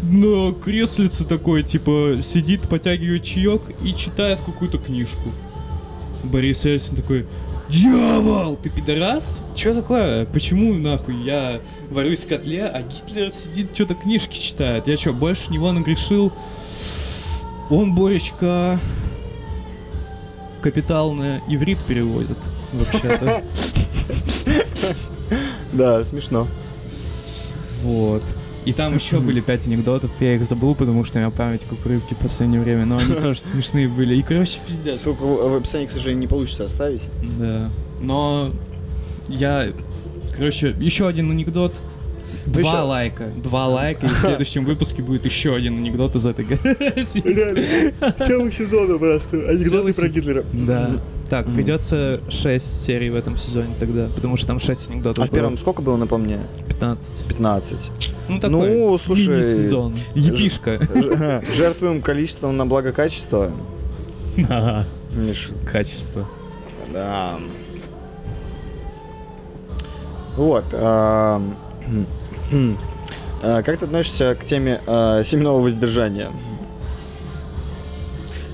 [0.02, 5.30] на креслице такой, типа, сидит, потягивает чаек и читает какую-то книжку.
[6.22, 7.26] Борис Ельцин такой,
[7.70, 9.42] Дьявол, ты пидорас?
[9.54, 10.26] Чё такое?
[10.26, 14.86] Почему нахуй я варюсь в котле, а Гитлер сидит, что-то книжки читает?
[14.86, 16.30] Я что, больше него нагрешил?
[17.70, 18.78] Он, Боречка,
[20.64, 22.38] капитал на иврит переводит,
[22.72, 23.44] вообще-то.
[25.72, 26.46] Да, смешно.
[27.82, 28.22] Вот.
[28.64, 31.84] И там еще были пять анекдотов, я их забыл, потому что у меня память как
[31.84, 34.14] рыбки в последнее время, но они тоже смешные были.
[34.14, 35.02] И, короче, пиздец.
[35.02, 37.02] Ссылку в описании, к сожалению, не получится оставить.
[37.38, 37.70] Да.
[38.00, 38.50] Но
[39.28, 39.70] я...
[40.34, 41.74] Короче, еще один анекдот.
[42.46, 43.24] Два еще- лайка.
[43.42, 46.44] Два лайка, и в следующем выпуске будет еще один анекдот из этой.
[46.44, 48.12] Реально.
[48.26, 49.58] Тема сезона просто.
[49.58, 50.44] Целый про Гитлера.
[50.52, 50.90] Да.
[51.30, 55.30] Так, придется 6 серий в этом сезоне тогда, потому что там 6 анекдотов А в
[55.30, 55.58] первом было.
[55.58, 56.38] сколько было, напомни?
[56.68, 57.26] 15.
[57.28, 57.78] 15.
[58.28, 59.94] Ну, такой Ну, слушай, мини-сезон.
[60.14, 60.78] Епишка.
[60.94, 63.50] Ж- Жертвуем количеством на благо качества.
[64.48, 66.28] Ага, Миш, Качество.
[66.92, 67.36] Да.
[70.36, 70.64] Вот.
[73.42, 76.30] А, Как ты относишься к теме а, семенного воздержания?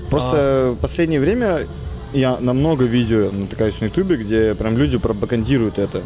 [0.09, 1.67] Просто в последнее время
[2.13, 6.01] я на много видео натыкаюсь на ютубе, где прям люди пропагандируют это.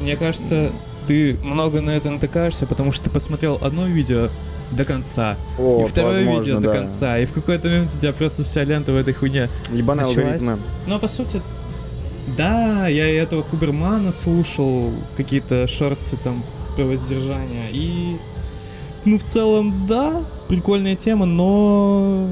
[0.00, 0.72] Мне кажется,
[1.06, 4.30] ты много на это натыкаешься, потому что ты посмотрел одно видео
[4.70, 6.72] до конца, и Вот, второе возможно, видео до да.
[6.72, 9.50] конца, и в какой-то момент у тебя просто вся лента в этой хуйне.
[9.70, 10.58] Ебаные алгоритмы.
[10.86, 11.42] Но по сути,
[12.36, 16.42] да, я и этого Хубермана слушал, какие-то шорты там
[16.76, 18.16] про воздержание, и
[19.04, 22.28] ну в целом, да, прикольная тема, но...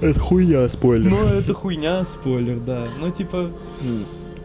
[0.00, 1.10] Это хуя, спойлер.
[1.10, 2.84] Но это хуйня, спойлер, да.
[2.98, 3.50] Ну типа,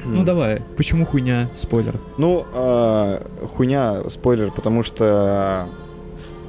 [0.06, 2.00] ну давай, почему хуйня, спойлер?
[2.18, 5.68] Ну, а, хуйня, спойлер, потому что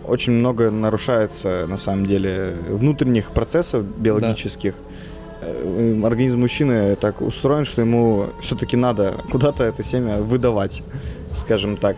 [0.06, 4.74] очень много нарушается, на самом деле, внутренних процессов биологических.
[5.42, 10.82] Э, Организм мужчины так устроен, что ему все-таки надо куда-то это семя выдавать,
[11.34, 11.96] скажем так.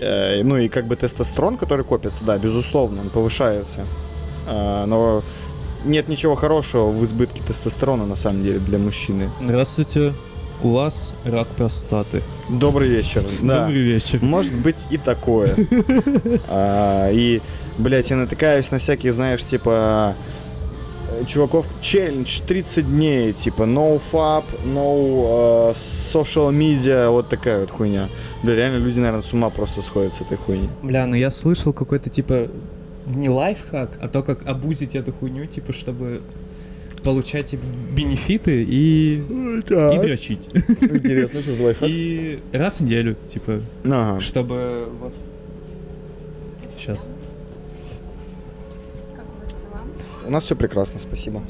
[0.00, 3.80] Э, Ну и как бы тестостерон, который копится, да, безусловно, он повышается.
[4.46, 5.22] А, Но
[5.84, 9.30] нет ничего хорошего в избытке тестостерона, на самом деле, для мужчины.
[9.42, 10.12] Здравствуйте,
[10.62, 12.22] у вас рак простаты.
[12.48, 13.24] Добрый вечер.
[13.42, 13.60] Да.
[13.66, 14.18] Добрый вечер.
[14.22, 15.54] Может быть и такое.
[16.48, 17.40] А, И,
[17.78, 20.20] блядь, я натыкаюсь на всяких, знаешь, типа э,
[21.26, 28.08] чуваков челлендж 30 дней, типа no fab, no э, social media, вот такая вот хуйня.
[28.42, 30.68] Бля, реально люди, наверное, с ума просто сходят с этой хуйни.
[30.82, 32.48] Бля, ну я слышал какой-то типа
[33.06, 36.22] не лайфхак, а то, как обузить эту хуйню, типа, чтобы
[37.02, 40.48] получать типа, бенефиты и, и дрочить.
[40.80, 41.88] Интересно, что за лайфхак?
[41.90, 44.20] И раз в неделю, типа, Ага.
[44.20, 45.14] чтобы вот...
[46.76, 47.08] Сейчас.
[49.16, 49.80] Как у вас дела?
[50.26, 51.42] У нас все прекрасно, спасибо.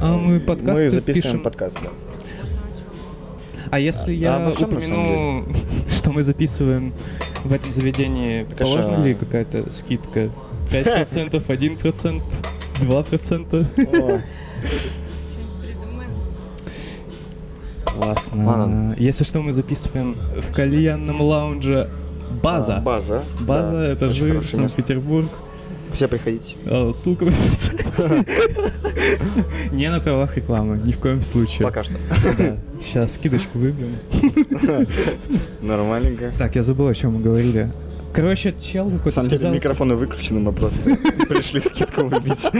[0.00, 1.42] А мы подкасты Мы записываем пишем.
[1.42, 1.90] подкаст, да.
[3.70, 5.44] А если Да, я на упомяну,
[5.88, 6.92] что мы записываем
[7.44, 8.56] в этом заведении, Конечно.
[8.64, 10.30] положена ли какая-то скидка?
[10.70, 12.22] 5%, 1%,
[12.80, 13.66] 2%?
[13.76, 14.22] Ой.
[14.64, 16.10] Что-нибудь придумаем?
[17.84, 18.46] Классно.
[18.46, 18.94] Ладно.
[18.98, 21.90] Если что, мы записываем в кальянном лаунже
[22.42, 22.76] База.
[22.76, 23.24] А, База.
[23.40, 24.42] База, да, это же.
[24.42, 25.28] Санкт-Петербург.
[25.92, 26.54] Все приходите.
[26.66, 28.24] А, Ссылка в описании.
[29.74, 31.62] Не на правах рекламы, ни в коем случае.
[31.64, 31.94] Пока что.
[32.80, 33.96] Сейчас скидочку выбьем.
[35.60, 36.32] Нормальненько.
[36.38, 37.70] Так, я забыл, о чем мы говорили.
[38.12, 39.54] Короче, чел какой-то деле сказал...
[39.54, 40.96] микрофоны выключены, мы просто
[41.28, 42.50] пришли скидку выбить.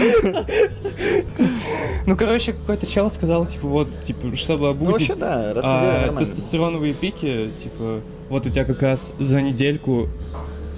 [2.07, 6.95] Ну, короче, какой-то чел сказал, типа, вот, типа, чтобы Ну, обузить вообще, да, а, тестостероновые
[6.95, 10.09] пики, типа, вот у тебя как раз за недельку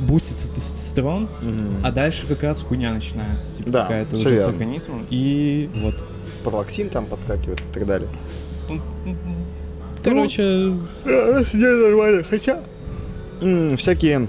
[0.00, 1.80] бустится тестостерон, Мгм.
[1.84, 4.44] а дальше как раз хуйня начинается, типа, Да, какая-то уже с верно.
[4.52, 6.04] организмом, и вот.
[6.44, 8.08] Пролактин там подскакивает и так далее.
[8.68, 8.80] Ну,
[10.02, 10.72] Короче,
[11.04, 12.60] нормально, хотя...
[13.76, 14.28] Всякие...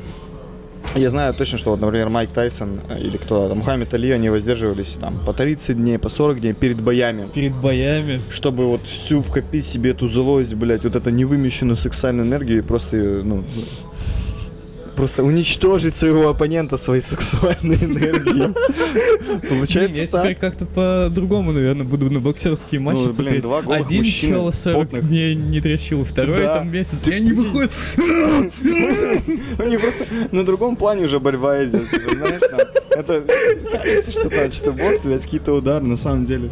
[0.96, 4.30] Я знаю точно, что, вот, например, Майк Тайсон э, или кто там, Мухаммед Али, они
[4.30, 7.30] воздерживались там по 30 дней, по 40 дней перед боями.
[7.34, 8.20] перед боями.
[8.30, 12.96] Чтобы вот всю вкопить себе эту злость, блядь, вот эту невымещенную сексуальную энергию и просто,
[12.98, 13.44] ну,
[14.96, 18.54] просто уничтожить своего оппонента своей сексуальной энергией.
[19.50, 23.88] Получается я теперь как-то по-другому, наверное, буду на боксерские матчи Ну, блин, смотреть.
[23.88, 25.08] Один чел 40 потных.
[25.08, 27.72] дней не дрочил, второй там месяц, и они выходят...
[29.82, 32.42] Просто на другом плане уже борьба идет, знаешь,
[32.92, 33.24] это
[33.72, 36.52] кажется, что там что бокс, блядь, какие-то удары, на самом деле.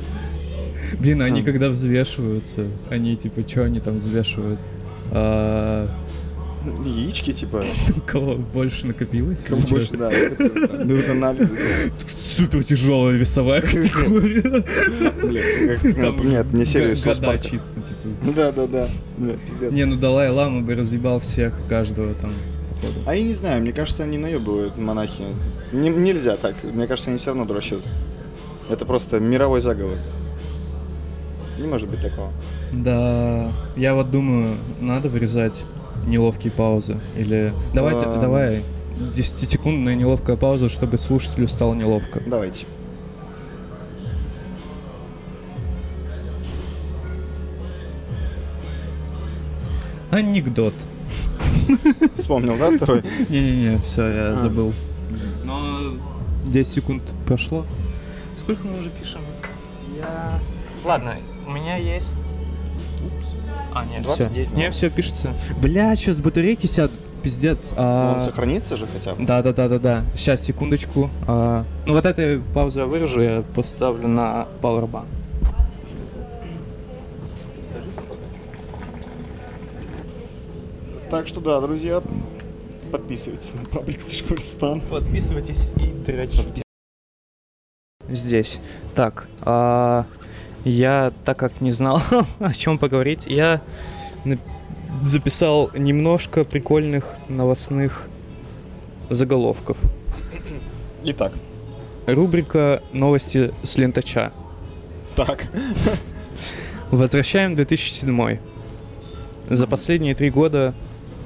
[1.00, 1.44] Блин, а они А.
[1.44, 4.60] когда взвешиваются, они типа, что они там взвешивают?
[6.86, 7.64] Яички, типа,
[8.06, 9.46] кого больше накопилось?
[9.48, 9.56] чё?
[9.56, 10.10] больше, да,
[10.84, 11.58] берут анализы.
[12.18, 14.64] Супер тяжелая весовая категория.
[15.94, 18.00] Там нет, не серию Соус года чисто, типа.
[18.24, 18.88] Ну да, да, да.
[19.70, 22.32] Не, ну Далай Лама бы разъебал всех, каждого там,
[22.70, 23.02] походу.
[23.06, 25.24] А я не знаю, мне кажется, они наебывают монахи.
[25.72, 27.82] Не- нельзя так, мне кажется, они все равно дрочат.
[28.70, 29.98] Это просто мировой заговор.
[31.60, 32.32] Не может быть такого.
[32.72, 35.64] Да, я вот думаю, надо вырезать
[36.06, 36.98] неловкие паузы.
[37.18, 38.20] Или давайте, А.
[38.20, 38.64] давай
[38.98, 42.22] 10-секундная неловкая пауза, чтобы слушателю стало неловко.
[42.26, 42.66] Давайте.
[50.12, 50.74] Анекдот.
[52.16, 53.04] Вспомнил, да, второй?
[53.30, 54.40] Не-не-не, все, я А.
[54.40, 54.74] забыл.
[55.44, 55.94] Но
[56.46, 57.66] 10 секунд прошло.
[58.36, 59.22] Сколько мы уже пишем?
[59.98, 60.40] Я...
[60.84, 61.16] Ладно,
[61.48, 62.16] у меня есть...
[63.06, 63.30] Упс.
[63.74, 64.56] А, нет, 29 все.
[64.56, 64.74] Не, минут.
[64.74, 65.34] все, пишется.
[65.62, 67.74] Бля, сейчас батарейки сядут, пиздец.
[67.76, 68.18] А...
[68.18, 69.26] Он сохранится же хотя бы?
[69.26, 70.06] Да, да, да, да, да.
[70.16, 71.10] Сейчас, секундочку.
[71.28, 75.06] А, Ну вот эту паузу я вырежу, я поставлю на Powerbank.
[81.10, 82.04] Так что да, друзья,
[82.92, 84.82] подписывайтесь на паблик Школьстан.
[84.82, 86.62] Подписывайтесь и дрочите.
[88.08, 88.60] Здесь.
[88.96, 90.06] Так, а,
[90.64, 92.02] я, так как не знал,
[92.40, 93.62] о чем поговорить, я
[95.04, 98.08] записал немножко прикольных новостных
[99.10, 99.78] заголовков.
[101.04, 101.34] Итак.
[102.06, 104.34] Рубрика «Новости с лентача».
[105.16, 105.48] Так.
[106.92, 108.40] Возвращаем 2007.
[109.50, 110.74] За последние три года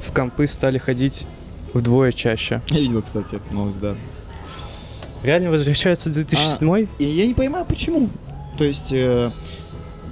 [0.01, 1.25] в компы стали ходить
[1.73, 2.61] вдвое чаще.
[2.69, 3.95] Я видел, кстати, эту новость, да.
[5.23, 6.87] Реально возвращается 2007?
[6.99, 8.09] И я не понимаю, почему.
[8.57, 9.31] То есть, э,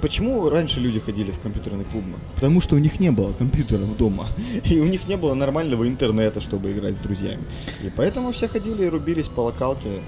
[0.00, 2.04] почему раньше люди ходили в компьютерный клуб?
[2.34, 4.26] Потому что у них не было компьютеров дома.
[4.64, 7.42] И у них не было нормального интернета, чтобы играть с друзьями.
[7.82, 10.02] И поэтому все ходили и рубились по локалке.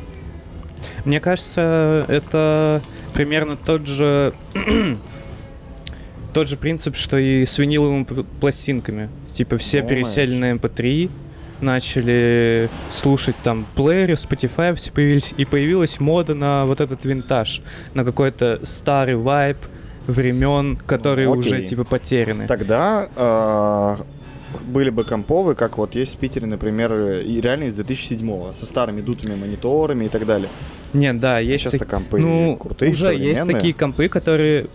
[1.04, 2.82] Мне кажется, это
[3.14, 4.34] примерно тот же
[6.34, 8.04] тот же принцип, что и с виниловыми
[8.40, 9.08] пластинками.
[9.30, 10.06] Типа все Думаешь?
[10.06, 11.10] пересели на MP3,
[11.60, 17.62] начали слушать там плееры, Spotify все появились, и появилась мода на вот этот винтаж,
[17.94, 19.56] на какой-то старый вайб
[20.06, 21.66] времен, которые Ну, уже окей.
[21.66, 22.46] типа потеряны.
[22.46, 23.96] Тогда э,
[24.66, 29.00] были бы комповы, как вот есть в Питере, например, и реально из 2007 со старыми
[29.00, 30.48] дутыми мониторами и так далее.
[30.92, 34.66] Нет, да, есть Сейчас так- компы ну, крутые, уже есть такие компы, которые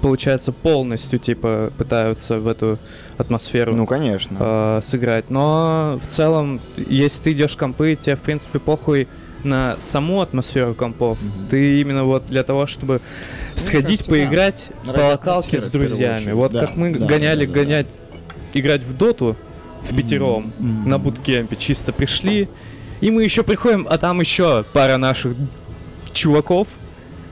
[0.00, 2.78] получается полностью типа пытаются в эту
[3.18, 4.36] атмосферу Ну, конечно.
[4.40, 5.30] э, сыграть.
[5.30, 9.08] Но в целом, если ты идешь компы, тебе в принципе похуй
[9.44, 11.18] на саму атмосферу компов.
[11.22, 11.48] Мгм.
[11.48, 13.00] Ты именно вот для того, чтобы
[13.54, 14.10] сходить, кажется, да.
[14.10, 16.32] поиграть по Ради локалке с друзьями.
[16.32, 17.60] Вот Да, как мы да, гоняли да, да, да.
[17.60, 18.02] гонять,
[18.52, 19.36] играть в доту
[19.82, 20.88] в пятером Мгм.
[20.88, 22.48] на буткемпе, чисто пришли.
[23.00, 25.34] И мы еще приходим, а там еще пара наших
[26.12, 26.68] чуваков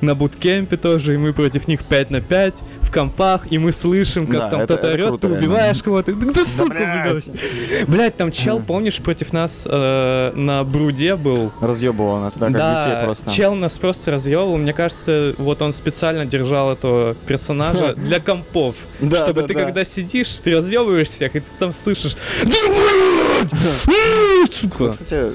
[0.01, 4.27] на буткемпе тоже, и мы против них 5 на 5 в компах, и мы слышим,
[4.27, 5.47] как Да, там кто-то орет, круто, ты реально.
[5.47, 6.13] убиваешь кого-то.
[6.15, 7.89] Да, да сука, блядь.
[7.89, 8.17] блядь.
[8.17, 11.53] Там чел, помнишь, против нас э, на бруде был.
[11.61, 13.31] Разъебывал нас, да, как детей просто.
[13.31, 14.57] чел нас просто разъебал.
[14.57, 18.77] Мне кажется, вот он специально держал этого персонажа для компов.
[19.01, 19.61] Да, чтобы да, ты да.
[19.61, 22.17] когда сидишь, ты разъебываешь всех, и ты там слышишь.
[22.45, 23.53] «Да, блядь!
[23.53, 25.33] М, Ну, сука!» кстати,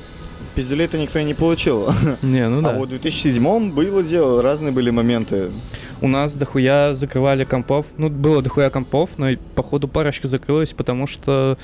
[0.56, 1.90] пиздюлей-то никто и не получил.
[2.22, 2.74] Не, ну А да.
[2.74, 5.52] вот в 2007 было дело, разные были моменты.
[6.02, 7.88] У нас дохуя закрывали компов.
[7.98, 11.58] Ну, было дохуя компов, но и, походу парочка закрылась, потому что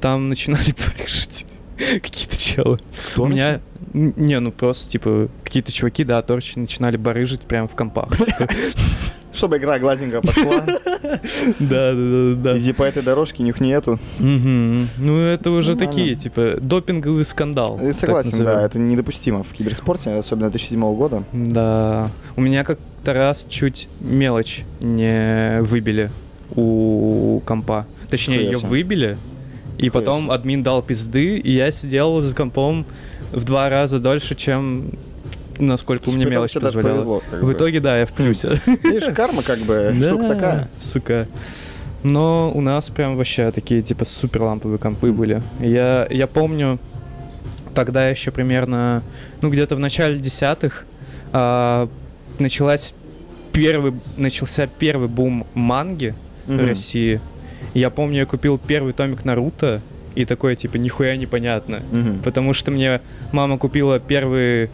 [0.00, 2.78] там начинали барышить какие-то челы.
[3.16, 3.60] У меня...
[3.92, 8.08] Не, ну просто, типа, какие-то чуваки, да, торчи начинали барыжить прямо в компах.
[9.36, 10.64] Чтобы игра гладенько пошла,
[11.60, 12.58] Да, да, да, да.
[12.58, 13.98] иди по этой дорожке, нюхни эту.
[14.18, 15.92] Ну, это уже Нормально.
[15.92, 17.78] такие, типа, допинговый скандал.
[17.78, 21.22] Так Согласен, да, это недопустимо в киберспорте, особенно 2007 года.
[21.32, 22.10] Да.
[22.36, 26.10] У меня как-то раз чуть мелочь не выбили
[26.54, 27.86] у компа.
[28.10, 29.18] Точнее, ее выбили,
[29.78, 32.86] и потом админ дал пизды, и я сидел за компом
[33.32, 34.92] в два раза дольше, чем
[35.58, 36.94] насколько у меня мелочь позволяла.
[36.94, 38.60] повезло, В итоге, да, я в плюсе.
[38.82, 40.68] Видишь, карма как бы штука такая.
[40.78, 41.26] Сука.
[42.02, 45.42] Но у нас прям вообще такие, типа, супер ламповые компы были.
[45.60, 46.78] Я, я помню,
[47.74, 49.02] тогда еще примерно,
[49.40, 50.84] ну, где-то в начале десятых
[51.32, 51.88] а,
[52.38, 52.94] началась
[53.52, 56.14] первый, начался первый бум манги
[56.46, 56.66] в Мгм.
[56.68, 57.20] России.
[57.74, 59.80] Я помню, я купил первый томик Наруто,
[60.14, 61.80] и такое, типа, нихуя непонятно.
[61.90, 62.20] Мгм.
[62.22, 63.00] Потому что мне
[63.32, 64.70] мама купила первые,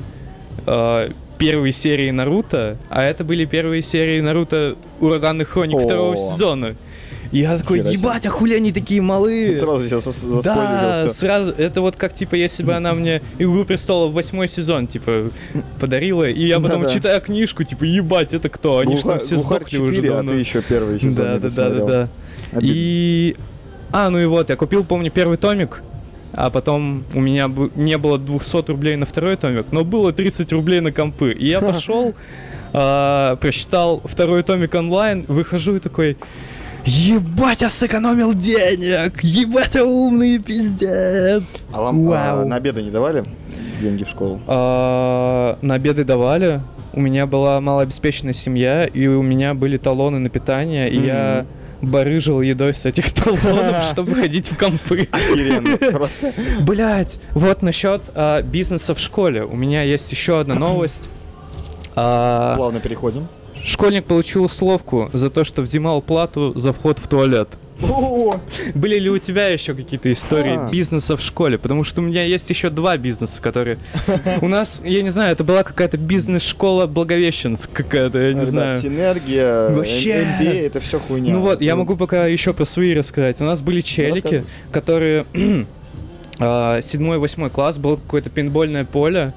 [0.67, 5.81] э, первые серии Наруто, а это были первые серии Наруто Ураганных Хроник О.
[5.81, 6.77] второго сезона.
[7.33, 9.57] Я такой, Хера ебать, а хули они такие малые?
[9.57, 11.11] Сразу сейчас зас- заспойлерил Да, всё.
[11.15, 11.51] сразу.
[11.57, 15.31] Это вот как, типа, если бы она мне Игру престолов восьмой сезон, типа,
[15.81, 18.79] подарила, и я потом читаю книжку, типа, ебать, это кто?
[18.81, 20.33] Они же там все сдохли уже 4, а давно.
[20.33, 22.09] ты еще первый сезон Да, да, да, да, да.
[22.61, 23.35] И...
[23.93, 25.83] А, ну и вот, я купил, помню, первый томик,
[26.35, 30.81] а потом у меня не было 200 рублей на второй томик, но было 30 рублей
[30.81, 31.33] на компы.
[31.33, 32.15] И я пошел,
[32.73, 36.17] а, прочитал второй томик онлайн, выхожу и такой...
[36.85, 39.23] Ебать, я сэкономил денег!
[39.23, 41.65] Ебать, я умный пиздец!
[41.73, 42.49] А вам а, Вау.
[42.49, 43.23] на обеды не давали
[43.81, 44.41] деньги в школу?
[44.49, 46.61] А, на обеды давали.
[46.93, 51.47] У меня была малообеспеченная семья, и у меня были талоны на питание, и я
[51.83, 55.09] барыжил едой с этих талонов, чтобы ходить в компы.
[55.11, 56.33] Охеренно, просто.
[56.61, 59.45] Блять, вот насчет а, бизнеса в школе.
[59.45, 61.11] У меня есть еще одна новость.
[61.95, 63.29] А, Плавно переходим.
[63.63, 67.51] школьник получил условку за то, что взимал плату за вход в туалет.
[67.83, 68.41] О,
[68.75, 70.71] Были ли у тебя еще какие-то истории А.
[70.71, 71.59] бизнеса в школе?
[71.59, 73.79] Потому что у меня есть еще два бизнеса, которые...
[74.41, 78.77] У нас, я не знаю, это была какая-то бизнес-школа Благовещенск какая-то, я не знаю.
[78.77, 80.23] Синергия, Вообще.
[80.23, 81.33] MBA, это все хуйня.
[81.35, 83.41] Ну вот, я Это- могу пока еще про свои рассказать.
[83.41, 85.27] У нас были челики, которые...
[86.39, 89.33] а, Седьмой, восьмой класс, было какое-то пейнтбольное поле.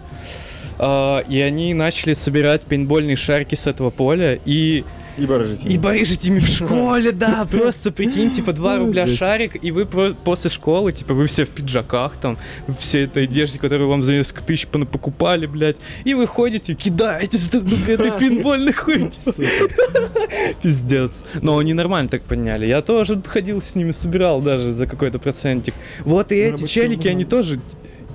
[0.78, 4.84] А, и они начали собирать пейнтбольные шарики с этого поля и
[5.18, 5.68] И барыжите.
[5.68, 10.49] и барыжить ими в школе, да, просто прикинь, типа 2 рубля шарик, и вы после
[10.49, 12.38] школы, типа вы все в пиджаках, там,
[12.80, 17.66] все этой одежде, которую вам за несколько тысяч покупали, блядь, и вы ходите, кидаетесь друг
[17.66, 19.11] друга этой пинбольной хуйней.
[20.61, 21.24] Пиздец.
[21.41, 22.66] Но они нормально так поняли.
[22.66, 25.74] Я тоже ходил с ними, собирал даже за какой-то процентик.
[26.01, 27.59] Вот и эти Рабочий челики, они тоже...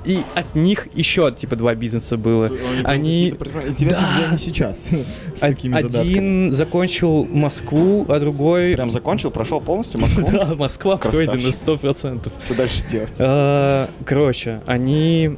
[0.04, 2.50] И от них еще, типа, два бизнеса было.
[2.84, 3.28] Они...
[3.30, 4.16] Интересно, Да.
[4.16, 4.88] где они сейчас?
[5.36, 6.10] С такими задатками.
[6.10, 8.74] Один закончил Москву, а другой...
[8.74, 10.28] Прям закончил, прошел полностью Москву?
[10.32, 12.32] Да, Москва пройдена сто процентов.
[12.46, 13.14] Что дальше делать?
[13.18, 15.36] А, Короче, они...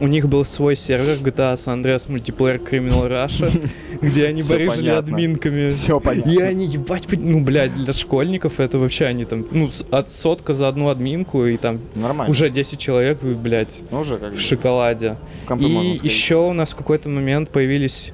[0.00, 3.70] У них был свой сервер GTA San Andreas Multiplayer Criminal Russia,
[4.02, 4.98] где они Всё барыжили понятно.
[4.98, 5.68] админками.
[5.68, 6.30] Все понятно.
[6.30, 10.68] И они, ебать, ну, блядь, для школьников это вообще они там, ну, от сотка за
[10.68, 12.30] одну админку, и там Нормально.
[12.30, 15.16] уже 10 человек, блядь, Ну, уже как в шоколаде.
[15.48, 18.10] в И еще у нас в какой-то момент появились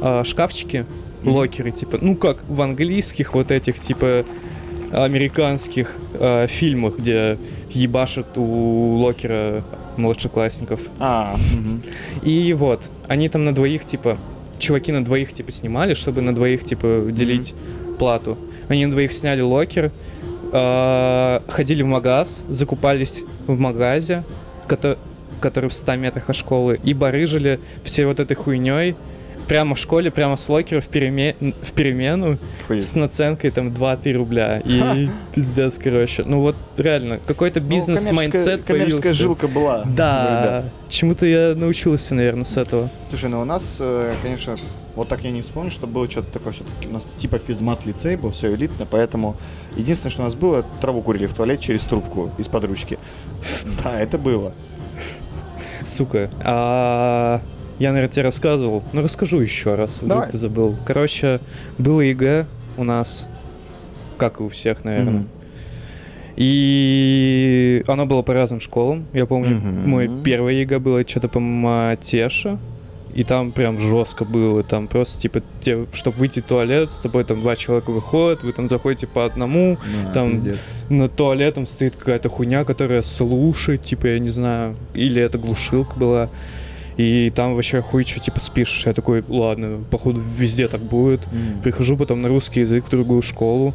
[0.00, 0.86] а, шкафчики,
[1.24, 4.24] локеры, типа, ну как в английских вот этих, типа,
[4.92, 7.38] американских а, фильмах, где
[7.70, 9.64] ебашат у locker'а
[9.96, 10.80] младшеклассников.
[10.98, 11.82] А, мгм.
[12.22, 14.18] И вот, они там на двоих, типа,
[14.58, 17.54] чуваки на двоих, типа, снимали, чтобы на двоих, типа, делить
[17.98, 18.36] плату.
[18.68, 19.90] Они на двоих сняли locker,
[20.52, 24.24] а, ходили в магаз, закупались в магазе,
[24.68, 24.98] кото-
[25.40, 28.96] который в 100 метрах от школы, и барыжили всей вот этой хуйней
[29.48, 32.84] прямо в школе, прямо с locker'а в, переме- в перемену Охуеть.
[32.84, 34.60] с наценкой там 2-3 рубля.
[34.64, 36.22] И пиздец, короче.
[36.26, 39.22] Ну вот реально, какой-то Ну, бизнес-mindset коммерческая- Коммерческая появился.
[39.22, 39.82] жилка была.
[39.82, 42.90] у Да, чему-то я научился, наверное, с этого.
[43.08, 44.56] Слушай, ну у нас, э, конечно,
[44.94, 46.88] вот так я не вспомню, что было что-то такое все-таки.
[46.88, 49.36] У нас типа физмат-лицей был, все элитно, поэтому
[49.76, 52.98] единственное, что у нас было, траву курили в туалет через трубку из-под ручки.
[53.84, 54.52] Да, это было.
[55.84, 56.30] Сука.
[57.78, 58.82] Я, наверное, тебе рассказывал.
[58.92, 60.30] Ну, расскажу еще раз, вдруг Давай.
[60.30, 60.76] ты забыл.
[60.86, 61.40] Короче,
[61.78, 62.46] было ЕГЭ
[62.78, 63.26] у нас,
[64.16, 65.12] как и у всех, наверное.
[65.12, 65.28] Мгм.
[66.36, 69.06] И оно было по разным школам.
[69.12, 69.88] Я помню, Мгм.
[69.90, 72.58] мой первое ЕГЭ было что-то по Матеша.
[73.14, 74.62] И там прям жестко было.
[74.62, 78.52] Там просто, типа, те, чтобы выйти в туалет, с тобой там два человека выходят, вы
[78.52, 79.78] там заходите по одному,
[80.12, 80.42] Там
[80.90, 86.28] над туалетом стоит какая-то хуйня, которая слушает, типа, я не знаю, или это глушилка была.
[86.96, 88.86] И там вообще хуй что, типа, спишешь.
[88.86, 91.20] Я такой, ладно, походу везде так будет.
[91.32, 91.60] М.
[91.62, 93.74] Прихожу потом на русский язык в другую школу.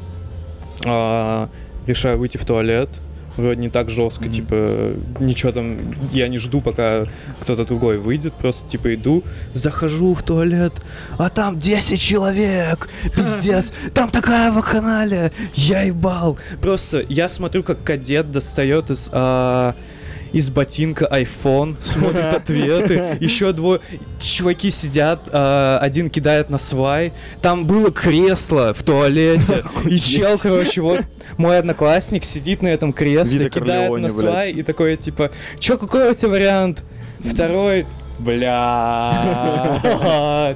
[0.84, 1.48] а,
[1.86, 2.90] решаю выйти в туалет.
[3.38, 4.32] Вроде не так жестко, Мгм.
[4.32, 7.06] типа, ничего там, я не жду, пока
[7.40, 10.74] кто-то другой выйдет, просто, типа, иду, захожу в туалет,
[11.18, 16.38] а там 10 человек, пиздец, там такая вакханалия, я ебал.
[16.62, 19.76] Просто я смотрю, как кадет достает из, а,
[20.34, 23.80] из ботинка iPhone, смотрит ответы, еще двое
[24.20, 30.82] чуваки сидят, а, один кидает на свай, там было кресло в туалете, и чел, короче,
[30.82, 31.02] вот
[31.38, 36.14] мой одноклассник сидит на этом кресле, кидает на свай, и такой, типа, чё, какой у
[36.14, 36.84] тебя вариант?
[37.20, 37.86] Второй,
[38.22, 39.82] бля,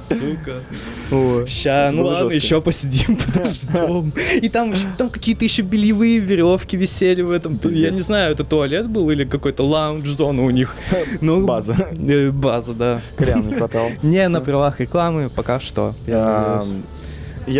[0.04, 1.46] сука.
[1.46, 4.12] Ща, ну ладно, еще посидим, подождем.
[4.42, 7.58] И там, там какие-то еще бельевые веревки висели в этом.
[7.64, 10.74] Я не знаю, это туалет был или какой-то лаунж-зона у них.
[11.20, 11.76] Ну, База.
[11.96, 13.00] э, База, да.
[13.16, 13.90] Колян не хватало.
[14.02, 15.94] Не на правах рекламы пока что.
[16.06, 16.60] Я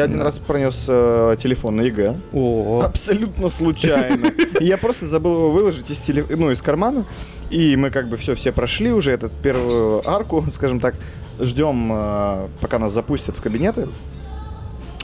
[0.05, 0.25] один Да.
[0.25, 2.17] раз пронес э, телефон на ЕГЭ.
[2.33, 4.33] О, Абсолютно случайно.
[4.59, 6.25] Я просто забыл его выложить из, теле...
[6.29, 7.05] ну, из кармана.
[7.51, 10.95] И мы как бы все, все прошли уже этот первую арку, скажем так.
[11.39, 13.89] Ждем, э, пока нас запустят в кабинеты.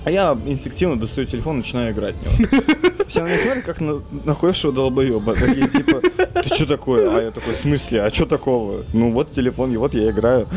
[0.04, 2.62] А я инстинктивно достаю телефон, начинаю играть в него.
[3.08, 5.34] Все на смотрят, как на охуевшего долбоеба.
[5.34, 7.14] Такие типа, ты что такое?
[7.14, 8.02] А я такой, в смысле?
[8.02, 8.84] А что такого?
[8.94, 10.48] Ну вот телефон, и вот я играю.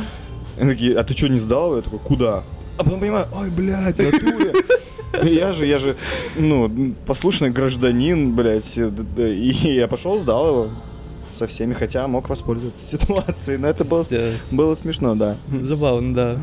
[0.57, 1.75] Они такие, а ты что, не сдал?
[1.75, 2.43] Я такой, куда?
[2.77, 4.53] А потом понимаю, ой, блядь, натуре.
[5.23, 5.95] Я же, я же,
[6.35, 10.71] ну, послушный гражданин, блядь, и я пошел, сдал его
[11.35, 14.05] со всеми, хотя мог воспользоваться ситуацией, но это было,
[14.51, 15.35] было смешно, да.
[15.61, 16.37] Забавно, да.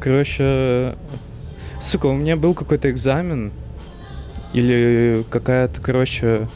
[0.00, 0.96] Короче,
[1.80, 3.52] сука, у меня был какой-то экзамен
[4.52, 6.48] или какая-то, короче,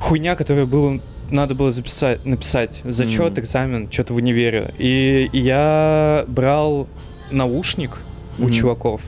[0.00, 3.40] хуйня, которую было надо было записать, написать зачет, Мгм.
[3.40, 4.70] экзамен, что-то в универе.
[4.78, 6.86] И, и я брал
[7.32, 7.98] наушник
[8.38, 8.52] у Мгм.
[8.52, 9.00] чуваков,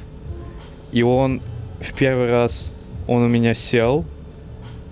[0.91, 1.41] и он
[1.81, 2.73] в первый раз
[3.07, 4.05] он у меня сел,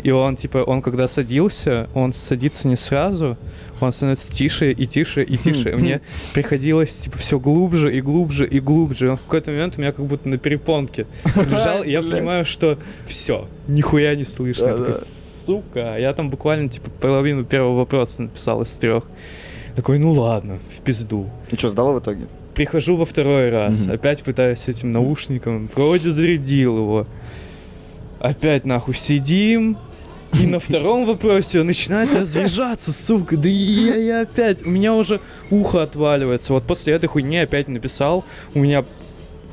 [0.07, 3.37] и он, типа, он когда садился, он садится не сразу,
[3.81, 5.71] он становится тише и тише и тише.
[5.73, 6.01] И Мне
[6.33, 9.07] приходилось, типа, все глубже и глубже и глубже.
[9.07, 12.45] И Он в какой-то момент у меня как будто на перепонке лежал, и я понимаю,
[12.45, 14.67] что все, нихуя не слышно.
[14.67, 14.99] Я такой, Да-да.
[15.01, 15.97] сука.
[15.99, 19.03] Я там буквально, типа, половину первого вопроса написал из трех.
[19.75, 21.29] Такой, ну ладно, в пизду.
[21.51, 22.29] И что, сдала в итоге?
[22.55, 23.95] Прихожу во второй раз, Мгм.
[23.95, 27.07] опять пытаюсь этим наушником, вроде зарядил его.
[28.21, 29.77] Опять нахуй сидим,
[30.33, 35.21] и на втором вопросе он начинает разъезжаться, сука, да я, я опять, у меня уже
[35.51, 36.53] ухо отваливается.
[36.53, 38.25] Вот после этой хуйни опять написал,
[38.55, 38.85] у меня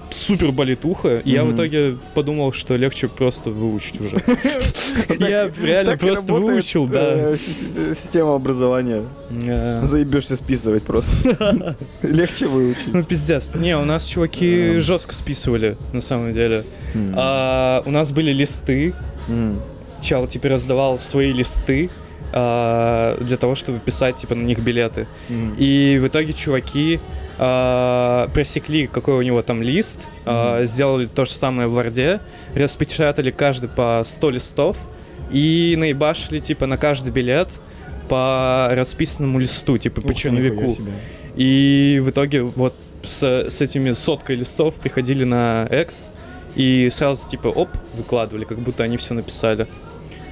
[0.10, 4.22] супер болит ухо, и я в итоге подумал, что легче просто выучить уже.
[5.20, 7.32] Я реально просто выучил, да.
[7.32, 9.04] э, Система образования.
[9.32, 11.76] Заебешься списывать просто.
[12.04, 13.08] Легче Ну, выучить.
[13.08, 13.56] пиздец.
[13.56, 14.82] Не, у нас чуваки Эм.
[14.82, 16.64] жестко списывали, на самом деле.
[17.16, 18.94] А, у нас были листы.
[20.04, 21.90] Чел типа раздавал свои листы
[22.32, 25.08] а, для того, чтобы писать типа на них билеты.
[25.30, 25.56] М.
[25.58, 27.00] И в итоге чуваки
[27.38, 32.20] а, просекли, какой у него там лист, а, сделали то же самое в Варде,
[32.54, 34.78] распечатали каждый по 100 листов
[35.32, 37.50] и наебашили типа на каждый билет
[38.10, 40.72] по расписанному листу, типа по Ух ты, черновику.
[41.36, 46.12] И в итоге вот с, с этими соткой листов приходили на X
[46.56, 49.68] и сразу типа оп, выкладывали, как будто они все написали.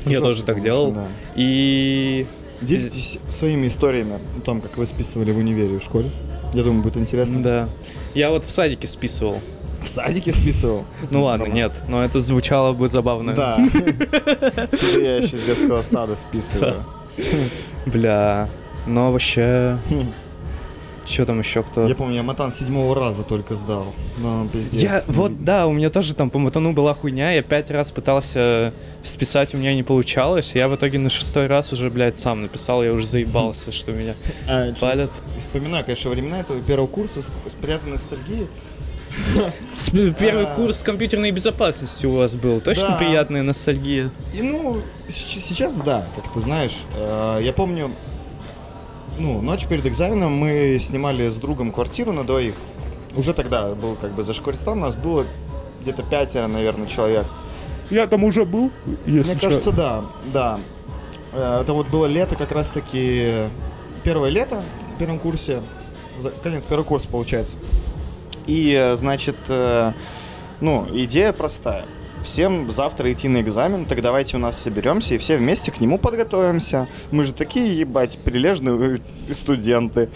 [0.05, 0.91] Я Жестко, тоже так конечно, делал.
[0.93, 1.07] да.
[1.35, 2.25] И
[2.61, 6.11] Делитесь своими историями о том, как вы списывали в универе и в школе.
[6.53, 7.39] Я думаю, будет интересно.
[7.41, 7.69] да.
[8.13, 9.39] Я вот в садике списывал.
[9.83, 10.85] В садике списывал?
[11.09, 11.53] Ну ладно, Нормально.
[11.53, 13.33] нет, но это звучало бы забавно.
[13.33, 13.57] Да.
[13.57, 16.83] Я еще с детского сада списываю.
[17.87, 18.47] Бля.
[18.85, 19.77] Но вообще.
[21.11, 21.87] Что там еще кто?
[21.87, 23.93] Я помню, я матан седьмого раза только сдал.
[24.17, 24.81] Ну, пиздец.
[24.81, 28.73] Я, вот, да, у меня тоже там по матану была хуйня, я пять раз пытался
[29.03, 32.81] списать, у меня не получалось, я в итоге на шестой раз уже, блядь, сам написал,
[32.81, 34.13] я уже заебался, что меня
[34.47, 35.11] А, палят.
[35.37, 38.47] Вспоминаю, конечно, времена этого первого курса с такой с приятной ностальгией.
[39.75, 39.89] С-
[40.19, 40.53] Первый А.
[40.55, 42.95] курс компьютерной безопасности у вас был, точно Да.
[42.97, 44.09] приятная ностальгия?
[44.33, 44.77] И ну,
[45.09, 46.77] сейчас да, как ты знаешь.
[46.95, 47.91] Э, Я помню,
[49.17, 52.55] ну, ночь перед экзаменом мы снимали с другом квартиру на двоих.
[53.15, 55.25] Уже тогда был как бы Зашкваристан, нас было
[55.81, 57.25] где-то пятеро, наверное, человек.
[57.89, 58.71] Я там уже был,
[59.05, 60.59] если Мне кажется, да, да.
[61.33, 63.49] Э, Это вот было лето как раз-таки
[64.03, 64.63] первое лето
[64.95, 65.61] в первом курсе,
[66.41, 67.57] конец первого курса получается.
[68.47, 69.91] И, э, значит, э,
[70.61, 71.85] ну, идея простая.
[72.23, 75.97] Всем завтра идти на экзамен, так давайте у нас соберемся и все вместе к нему
[75.97, 76.87] подготовимся.
[77.09, 80.09] Мы же такие, ебать, прилежные э, студенты.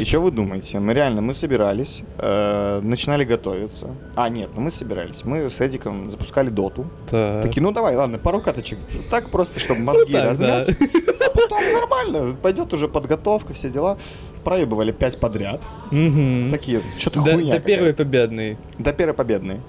[0.00, 0.80] И что вы думаете?
[0.80, 3.94] Мы реально, мы собирались, э, начинали готовиться.
[4.16, 5.24] А, нет, ну мы собирались.
[5.24, 6.86] Мы с Эдиком запускали доту.
[7.06, 8.78] Такие, ну давай, ладно, пару каточек.
[9.10, 10.70] Так просто, чтобы мозги так, размять.
[10.70, 12.36] А потом нормально.
[12.42, 13.96] Пойдет уже подготовка, все дела.
[14.42, 15.62] Проебывали пять подряд.
[15.90, 17.54] Такие, что-то хуйня.
[17.54, 18.58] до первой победной.
[18.78, 19.60] До первой победной.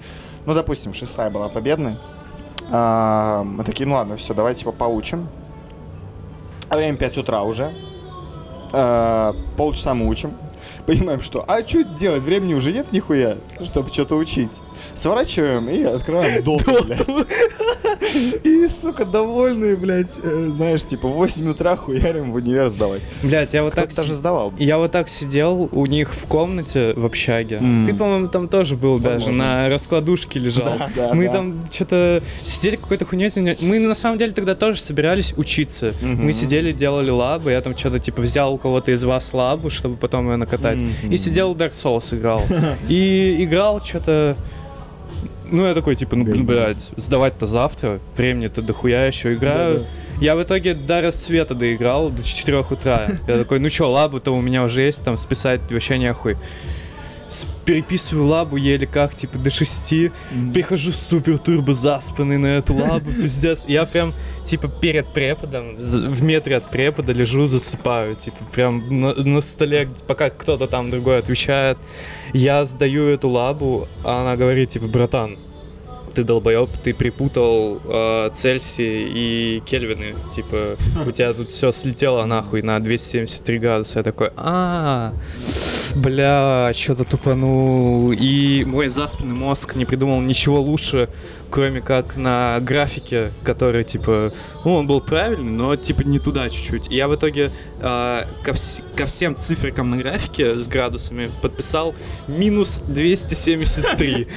[0.46, 1.96] Ну, допустим, шестая была победной.
[2.70, 5.28] А, мы такие, ну ладно, все, давайте типа поучим.
[6.68, 7.72] А время 5 утра уже.
[8.72, 10.34] А, полчаса мы учим.
[10.86, 12.22] Понимаем, что, а что делать?
[12.22, 14.52] Времени уже нет нихуя, чтобы что-то учить.
[14.94, 17.06] Сворачиваем и открываем доту, блядь.
[18.44, 23.02] И, сука, довольные, блядь, э, знаешь, типа в 8 утра хуярим в универ сдавать.
[23.22, 24.52] Блять, я вот так даже сдавал.
[24.58, 27.58] Я вот так сидел у них в комнате в общаге.
[27.84, 30.78] Ты, по-моему, там тоже был даже, на раскладушке лежал.
[31.12, 33.26] Мы там что-то сидели какой-то хуйней.
[33.60, 35.92] Мы на самом деле тогда тоже собирались учиться.
[36.02, 37.50] Мы сидели, делали лабы.
[37.50, 40.80] Я там что-то типа взял у кого-то из вас лабу, чтобы потом ее накатать.
[41.10, 42.42] И сидел Dark Souls играл.
[42.88, 44.36] И играл что-то.
[45.50, 49.84] Ну, я такой, типа, ну, блин, блядь, сдавать-то завтра, времени-то дохуя еще играю.
[50.20, 53.08] Я в итоге до рассвета доиграл, до 4 утра.
[53.28, 56.36] Я такой, ну чё, лабу-то у меня уже есть, там списать вообще нехуй.
[57.64, 60.12] Переписываю лабу еле как, типа, до 6.
[60.54, 63.64] Прихожу супер турбо заспанный на эту лабу, пиздец.
[63.66, 64.12] Я прям,
[64.44, 68.14] типа, перед преподом, в метре от препода лежу, засыпаю.
[68.14, 71.78] Типа, прям на, на столе, пока кто-то там другой отвечает.
[72.32, 75.36] Я сдаю эту лабу, а она говорит, типа, братан,
[76.16, 80.14] ты долбоеб, ты припутал э, Цельсии и Кельвины.
[80.30, 83.98] Типа, у тебя тут все слетело нахуй на 273 градуса.
[83.98, 85.12] Я такой, а,
[85.94, 88.12] бля, что-то тупанул.
[88.12, 91.10] И мой заспанный мозг не придумал ничего лучше,
[91.50, 94.32] кроме как на графике, который, типа,
[94.64, 96.90] ну, он был правильный, но, типа, не туда чуть-чуть.
[96.90, 101.94] И я в итоге э, ко, вс- ко всем циферкам на графике с градусами подписал
[102.28, 104.28] минус 273.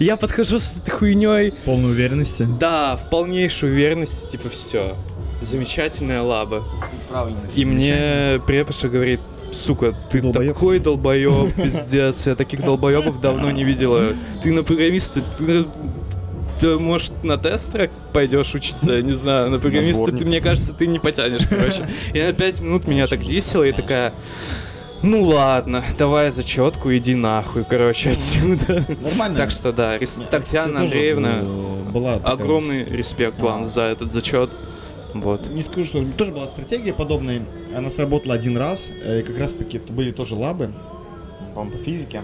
[0.00, 1.52] Я подхожу с этой хуйней.
[1.64, 2.46] Полной уверенности.
[2.58, 4.96] Да, в полнейшей уверенности, типа, все.
[5.42, 6.64] Замечательная лаба.
[7.54, 9.20] И мне преподша говорит,
[9.52, 10.54] сука, ты Долбоёб.
[10.54, 14.14] такой долбоеб, пиздец, я таких долбоебов давно не видела.
[14.42, 15.66] Ты на программиста, ты...
[16.60, 20.86] ты, может, на тестера пойдешь учиться, я не знаю, на программиста, ты, мне кажется, ты
[20.86, 21.88] не потянешь, короче.
[22.14, 24.12] И на 5 минут меня так дисела и такая,
[25.02, 28.86] ну ладно, давай зачетку, иди нахуй, короче, отсюда.
[29.02, 29.36] Нормально.
[29.36, 31.42] Так что да, рес- Татьяна Андреевна,
[31.92, 34.50] была такая- огромный респект вам за этот зачет.
[35.14, 35.48] Вот.
[35.48, 37.42] Не скажу, что тоже была стратегия подобная.
[37.74, 38.90] Она сработала один раз.
[39.02, 40.72] э, И как раз таки это были тоже лабы.
[41.54, 42.22] По-моему, по физике.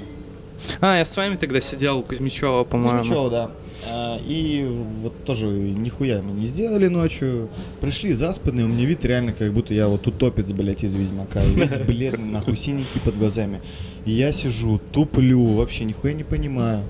[0.80, 2.98] А, я с вами тогда сидел у Кузьмичева, по-моему.
[2.98, 3.50] Кузьмичева, да.
[3.90, 4.64] А, И
[5.00, 7.48] вот тоже нихуя мы не сделали ночью.
[7.80, 11.40] Пришли заспанные, у меня вид реально как будто я вот утопец, блядь, из Ведьмака.
[11.42, 13.60] Весь бледный, нахуй, синяки под глазами.
[14.04, 16.82] И я сижу, туплю, вообще нихуя не понимаю.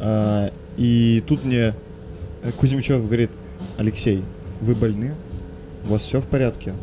[0.00, 1.74] А, И тут мне
[2.58, 3.30] Кузьмичев говорит,
[3.76, 4.22] Алексей,
[4.60, 5.14] вы больны?
[5.84, 6.74] У вас все в порядке?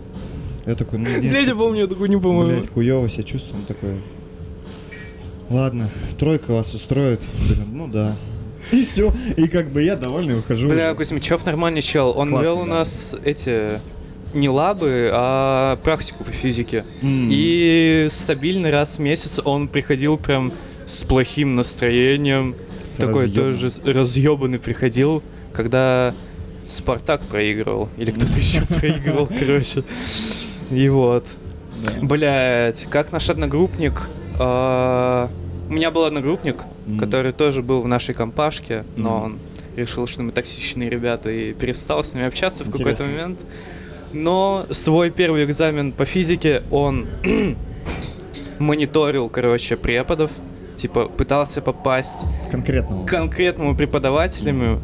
[0.65, 1.31] Я такой, ну нет.
[1.31, 2.57] Блядь, я помню, я такой не помню.
[2.59, 3.95] Блять, хуёво себя чувствую, он такой.
[5.49, 5.89] Ладно,
[6.19, 7.21] тройка вас устроит.
[7.47, 8.15] Блин, ну да.
[8.71, 9.13] И все.
[9.37, 10.67] И как бы я довольный ухожу.
[10.67, 10.93] Бля.
[10.93, 12.13] Кузьмичев нормальный чел.
[12.15, 12.69] Он Классный, вел у да.
[12.69, 13.79] нас эти
[14.33, 16.85] не лабы, а практику по физике.
[17.01, 17.29] М.
[17.31, 20.51] И стабильно раз в месяц он приходил прям
[20.85, 22.55] с плохим настроением.
[22.83, 23.53] С такой разъёбом.
[23.53, 25.23] тоже разъебанный приходил,
[25.53, 26.13] когда
[26.67, 27.89] Спартак проигрывал.
[27.97, 29.83] Или кто-то еще проигрывал, короче.
[30.69, 31.25] И вот.
[32.01, 34.01] Блять, как наш одногруппник.
[34.39, 35.29] А,
[35.69, 36.63] У меня был одногруппник,
[36.99, 39.39] который тоже был в нашей компашке, но он
[39.75, 43.45] решил, что мы токсичные ребята и перестал с нами общаться в какой-то момент.
[44.11, 47.05] Но свой первый экзамен по физике он
[48.59, 50.31] мониторил, короче, преподов,
[50.75, 52.21] типа пытался попасть
[52.51, 53.05] Конкретно.
[53.05, 54.79] к конкретному преподавателю,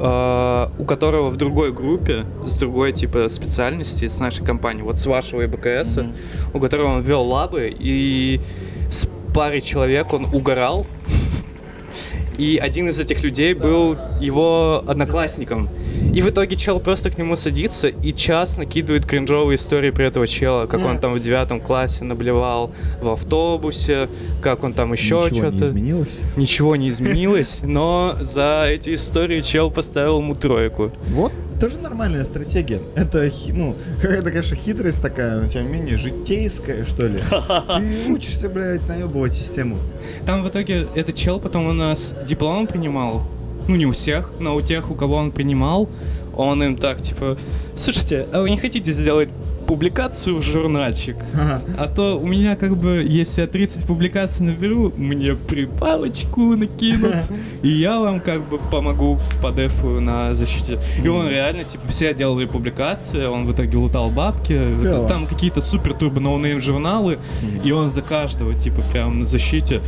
[0.00, 5.06] э, у которого в другой группе, с другой типа специальности, с нашей компании, вот с
[5.06, 6.14] вашего ИБКС, Мгм.
[6.54, 8.40] у которого он вел лабы, и
[9.34, 10.86] с парой человек он угорал.
[12.38, 15.68] И один из этих людей был его одноклассником.
[16.14, 20.28] И в итоге чел просто к нему садится и час накидывает кринжовые истории про этого
[20.28, 22.70] чела, как он там в девятом классе наблевал
[23.02, 24.08] в автобусе,
[24.40, 26.20] как он там еще Ничего не что-то изменилось.
[26.36, 30.92] ничего не изменилось, но за эти истории чел поставил ему тройку.
[31.08, 31.32] Вот
[31.64, 32.78] тоже нормальная стратегия.
[32.94, 37.18] Это, ну, какая-то, конечно, хитрость такая, но тем не менее житейская, что ли.
[37.78, 39.78] Ты учишься, блядь, наебывать систему.
[40.26, 43.22] Там в итоге этот чел потом у нас диплом принимал.
[43.66, 45.88] Ну, не у всех, но у тех, у кого он принимал,
[46.36, 47.38] он им так, типа,
[47.74, 49.30] слушайте, а вы не хотите сделать
[49.64, 51.16] публикацию в журнальчик?
[51.34, 51.60] Ага.
[51.78, 57.16] А то у меня как бы, если я 30 публикаций наберу, мне прибавочку накинут,
[57.62, 60.78] и я вам как бы помогу по дефу на защите.
[61.02, 64.60] И он реально, типа, все делали публикации, он в итоге лутал бабки,
[65.08, 67.18] там какие-то супер турбо ноунейм журналы,
[67.64, 69.80] и он за каждого, типа, прям на защите.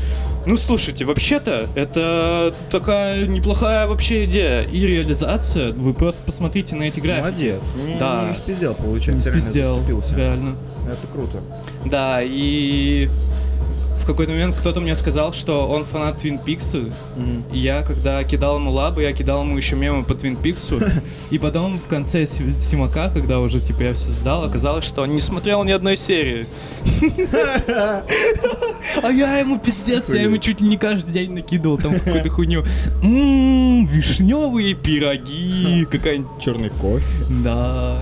[0.47, 5.72] Ну, слушайте, вообще-то, это такая неплохая вообще идея и реализация.
[5.72, 7.20] Вы просто посмотрите на эти графики.
[7.22, 7.62] Молодец.
[7.84, 8.28] Не, Да.
[8.30, 9.28] не спиздел, Не получается.
[9.30, 10.14] реально спиздел, заступился.
[10.14, 10.57] реально.
[10.86, 11.40] Это круто.
[11.84, 13.09] Да, и
[14.07, 16.79] в какой-то момент кто-то мне сказал, что он фанат Твин Пикса.
[17.53, 20.81] И я, когда кидал ему лабы, я кидал ему еще мемы по Твин Пиксу.
[21.33, 25.11] И потом в конце Си- Симака, когда уже типа я все сдал, оказалось, что он
[25.11, 26.47] не смотрел ни одной серии.
[29.03, 32.65] А я ему пиздец, я ему чуть ли не каждый день накидывал там какую-то хуйню.
[33.03, 36.41] Ммм, вишневые пироги, какая-нибудь...
[36.41, 37.05] Черный кофе.
[37.43, 37.99] Да,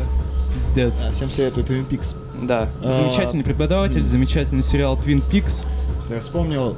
[0.53, 1.07] пиздец.
[1.13, 2.15] Всем советую Twin Peaks.
[2.43, 5.64] Да, А, замечательный преподаватель, замечательный сериал Twin Peaks.
[6.11, 6.76] Я вспомнил,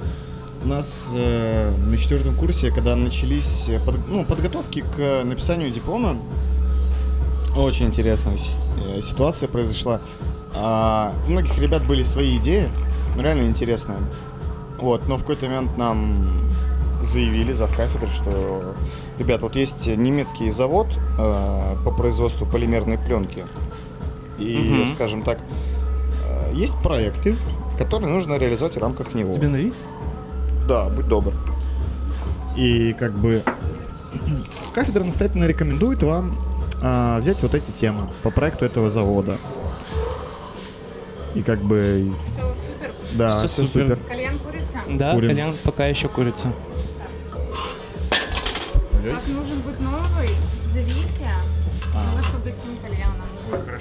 [0.65, 6.17] у нас э, на четвертом курсе, когда начались э, под- ну, подготовки к написанию диплома,
[7.57, 8.59] очень интересная си-
[8.97, 10.01] э, ситуация произошла.
[10.55, 12.71] А, у многих ребят были свои идеи,
[13.17, 13.99] ну, реально интересные.
[14.79, 16.39] Вот, но в какой-то момент нам
[17.03, 18.75] заявили за кафедры, что,
[19.19, 20.87] ребят, вот есть немецкий завод
[21.19, 23.45] э, по производству полимерной пленки.
[24.39, 24.87] И, Мгм.
[24.87, 25.39] скажем так,
[26.29, 27.37] э, есть проекты,
[27.79, 29.33] которые нужно реализовать в рамках него.
[29.33, 29.75] Тебе налить?
[30.69, 31.33] Да, будь добр.
[32.57, 33.43] И как бы
[34.75, 36.37] кафедра настоятельно рекомендует вам
[36.83, 39.37] а, взять вот эти темы по проекту этого завода.
[41.35, 42.93] И как бы, Все супер.
[43.15, 43.89] да, Всё всё супер.
[43.91, 43.99] супер.
[44.09, 44.99] Кальян курица.
[44.99, 45.29] Да, Курим.
[45.31, 46.53] кальян пока еще курица.
[49.05, 50.31] Как нужен быть новый,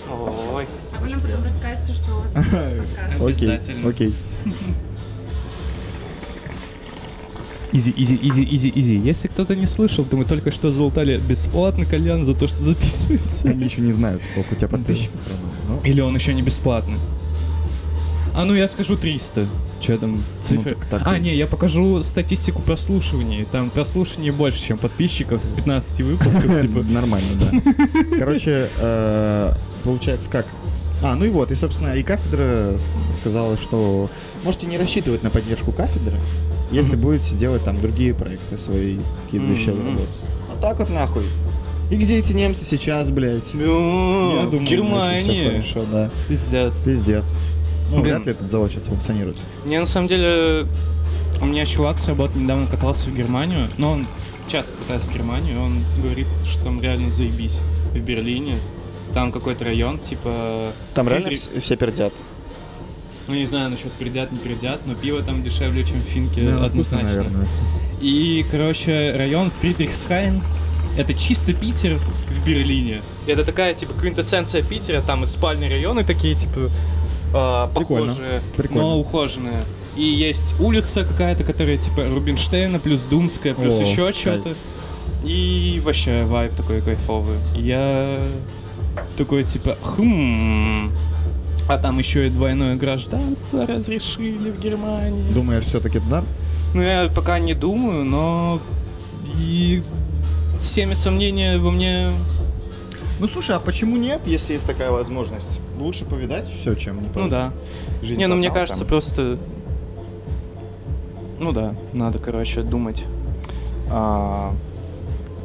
[0.10, 0.68] Ой.
[0.96, 2.46] А вы нам потом расскажете, что у вас.
[3.16, 3.90] Окей, Обязательно.
[3.90, 4.16] окей.
[7.72, 8.96] Изи, изи, изи, изи, изи.
[8.98, 13.50] Если кто-то не слышал, то мы только что залутали бесплатно кальян за то, что записываемся.
[13.50, 15.20] Они еще не знают, сколько у тебя подписчиков.
[15.84, 16.98] Или он еще не бесплатный?
[18.36, 19.48] А ну я скажу 300.
[19.80, 20.78] Что там, цифры?
[20.90, 23.46] так- так а, не, я покажу статистику прослушиваний.
[23.52, 26.84] Там прослушиваний больше, чем подписчиков с 15 выпусков, типа.
[26.84, 28.18] Нормально, да.
[28.20, 30.46] Короче, э, получается как?
[31.04, 32.78] А, ну и вот, и, собственно, и кафедра
[33.18, 34.10] сказала, что
[34.44, 36.18] можете не рассчитывать на поддержку кафедры,
[36.72, 38.98] если будете делать там другие проекты свои,
[39.32, 40.10] душевные работы.
[40.52, 41.26] А так вот нахуй.
[41.92, 43.54] И где эти немцы сейчас, блядь?
[43.54, 45.42] Я в думаю, Германии.
[45.42, 46.10] всё хорошо, да.
[46.28, 46.84] Пиздец.
[46.84, 47.26] Пиздец.
[47.96, 48.16] Ну, Блин.
[48.16, 49.38] вряд ли этот завод сейчас функционирует.
[49.66, 50.66] Не, на самом деле,
[51.42, 54.08] у меня чувак с работы недавно катался в Германию, но он
[54.48, 57.60] часто катается в Германию, он говорит, что там реально заебись
[57.94, 58.60] в Берлине.
[59.14, 60.68] Там какой-то район, типа...
[60.94, 62.14] Там реально Фридрих- вс- все пердят.
[63.28, 66.70] Ну, не знаю насчет передят, не передят, но пиво там дешевле, чем в Финке, Наверное,
[66.70, 67.24] вкусно, однозначно.
[67.24, 67.48] наверное.
[68.02, 70.44] И, короче, район Фридрихсхайн
[70.98, 73.02] это чисто Питер в Берлине.
[73.26, 76.70] Это такая, типа, квинтэссенция Питера, там и спальные районы такие, типа,
[77.74, 78.08] Прикольно.
[78.08, 78.82] похожие, Прикольно.
[78.82, 79.66] но ухоженные.
[79.96, 84.56] И есть улица какая-то, которая, типа, Рубинштейна, плюс Думская, плюс О, еще что-то.
[85.24, 87.38] И вообще вайб такой кайфовый.
[87.56, 88.20] Я
[89.18, 90.92] такой, типа, хм...
[91.68, 95.34] А там еще и двойное гражданство разрешили в Германии.
[95.34, 96.24] Думаешь, все-таки да?
[96.76, 98.60] Ну, я пока не думаю, но
[99.40, 99.82] и
[100.62, 102.12] всеми сомнения во мне...
[103.20, 105.60] Ну слушай, а почему нет, если есть такая возможность?
[105.80, 107.54] Лучше повидать все, чем не Ну да.
[108.02, 108.88] Жизнь не, ну мне кажется, там.
[108.88, 109.38] просто...
[111.40, 113.04] Ну да, надо, короче, думать.
[113.90, 114.54] А,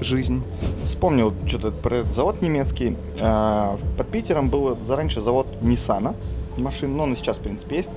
[0.00, 0.42] Жизнь.
[0.84, 2.96] Вспомнил что-то про этот завод немецкий.
[3.20, 6.14] А, Под Питером был зараньше завод Ниссана
[6.60, 7.90] машин, ну он и сейчас, в принципе, есть.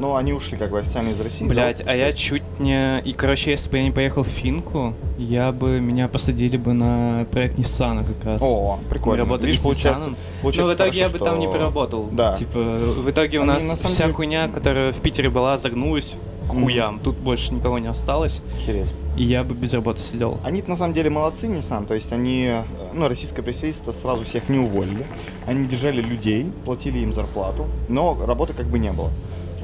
[0.00, 1.44] Но они ушли как бы официально из России.
[1.46, 3.00] Блять, а я чуть не...
[3.02, 5.78] И, короче, если бы я не поехал в Финку, я бы...
[5.78, 8.42] Меня посадили бы на проект Ниссана как раз.
[8.42, 9.24] О, Мы прикольно.
[9.24, 12.08] работали Видишь, с получается, получается Но в итоге я хорошо, бы там не что- поработал.
[12.10, 12.32] Да.
[12.32, 16.16] Типа, в итоге у Они, нас вся деле- хуйня, которая в Питере была, загнулась
[16.48, 16.98] к хуям.
[17.00, 18.40] Тут больше никого не осталось.
[18.62, 18.90] Охереть.
[19.18, 20.38] И я бы без работы сидел.
[20.42, 22.52] Они на самом деле молодцы, Nissan, то есть они,
[22.94, 25.06] ну, российское представительство сразу всех не уволили.
[25.46, 29.10] Они держали людей, платили им зарплату, но работы как бы не было.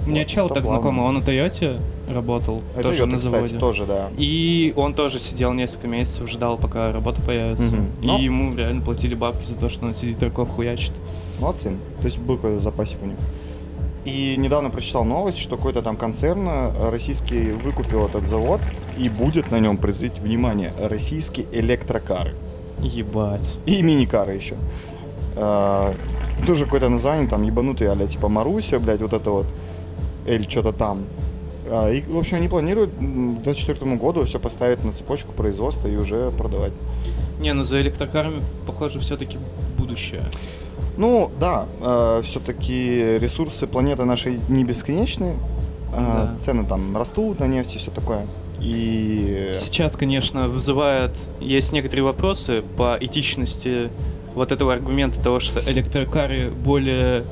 [0.07, 0.81] Меня Вот, чел так плавно.
[0.83, 1.79] знакомый, он на Тойоте
[2.09, 3.59] работал, Это тоже Toyota, на кстати, заводе.
[3.59, 4.09] тоже, да.
[4.17, 7.75] И он тоже сидел несколько месяцев, ждал, пока работа появится.
[7.75, 7.87] Мгм.
[8.03, 10.93] И Но- ему реально платили бабки за то, что он сидит игроков хуячит.
[11.41, 11.71] Молодцы.
[12.01, 13.17] То есть был какой-то запасик у них.
[14.05, 18.61] И недавно прочитал новость, что какой-то там концерн э, российский выкупил этот завод
[18.97, 22.35] и будет на нем производить, внимание, российские электрокары.
[22.81, 23.57] Ебать.
[23.67, 24.55] И мини-кары еще.
[25.35, 25.95] Э,
[26.47, 29.47] Тоже какое-то название, там, ебанутые, а типа Маруся, блядь, вот это вот.
[30.27, 31.05] Эль, что-то там.
[31.68, 35.97] А, И, в общем, они планируют к 2024 году все поставить на цепочку производства и
[35.97, 36.72] уже продавать.
[37.41, 39.39] Не, ну за электрокарами, похоже, все-таки
[39.79, 40.24] будущее.
[40.97, 41.66] Ну, да,
[42.22, 45.35] все-таки ресурсы планеты нашей не бесконечны.
[45.93, 46.37] А, Да.
[46.41, 48.27] Цены там растут на нефть и все такое.
[48.61, 49.51] И...
[49.55, 51.12] Сейчас, конечно, вызывает...
[51.41, 53.91] Есть некоторые вопросы по этичности
[54.35, 57.24] вот этого аргумента того, что электрокары более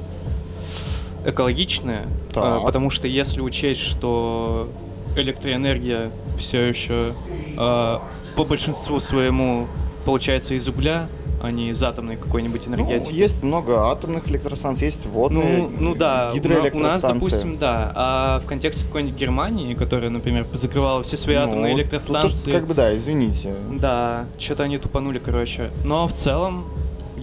[1.27, 2.45] экологичные, Так.
[2.45, 4.69] а, потому что если учесть, что
[5.17, 7.13] электроэнергия все еще
[7.57, 8.03] а,
[8.37, 9.67] по большинству своему
[10.05, 11.07] получается из угля,
[11.43, 13.15] а не из атомной какой-нибудь Ну, энергетики.
[13.15, 17.09] есть много атомных электростанций, есть водные, Ну, ну да, у на- у нас, гидроэлектростанции.
[17.27, 17.93] допустим, да.
[17.95, 22.51] А в контексте какой-нибудь Германии, которая, например, закрывала все свои Ну, атомные тут электростанции.
[22.51, 23.55] Как бы да, извините.
[23.73, 25.71] Да, что-то они тупанули, короче.
[25.85, 26.65] Но в целом,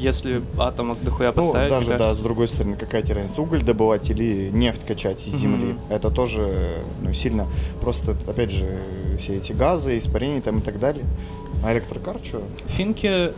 [0.02, 3.62] если атом дохуя Ну, поставить, даже, мне да, с другой стороны, какая тебе разница, уголь
[3.62, 7.48] добывать или нефть качать из земли, это тоже ну, сильно,
[7.82, 8.82] просто, опять же,
[9.20, 11.06] все эти газы, испарения там и так далее.
[11.64, 12.42] А электрокар что?
[12.66, 13.34] в Финке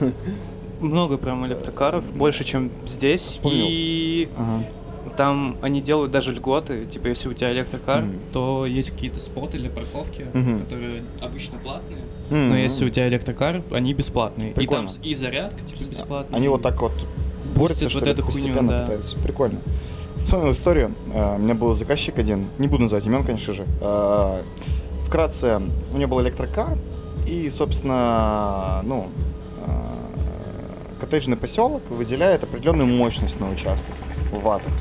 [0.79, 3.21] много прям электрокаров, больше, чем здесь.
[3.21, 3.65] Вспомнил.
[3.67, 4.29] И
[5.17, 6.85] там они делают даже льготы.
[6.85, 10.25] Типа, если у тебя электрокар, то есть какие-то споты для парковки,
[10.63, 12.03] которые обычно платные.
[12.33, 14.53] М, Но если у тебя электрокар, они бесплатные.
[14.53, 14.89] Прикольно.
[14.89, 16.37] И там и зарядка, типа, бесплатная.
[16.37, 16.93] Они вот так вот
[17.55, 18.81] борются, что вот эту хуйню, постепенно да.
[18.81, 19.17] пытаются.
[19.19, 19.59] Прикольно.
[20.25, 20.93] Вспомнил историю.
[21.13, 23.65] А, У меня был заказчик один, не буду называть имен, конечно же.
[23.81, 24.41] А,
[25.05, 25.61] Вкратце,
[25.93, 26.75] у него был электрокар,
[27.27, 29.09] и, собственно, ну,
[29.67, 29.93] а,
[30.99, 33.93] коттеджный поселок выделяет определенную мощность на участок
[34.31, 34.73] в ваттах.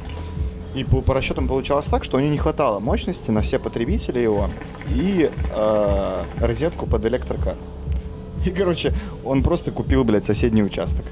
[0.74, 4.18] И по, по расчетам получалось так, что у него не хватало мощности на все потребители
[4.18, 4.48] его
[4.88, 7.56] и э, розетку под электрокар.
[8.46, 8.94] И, короче,
[9.24, 11.04] он просто купил, блядь, соседний участок.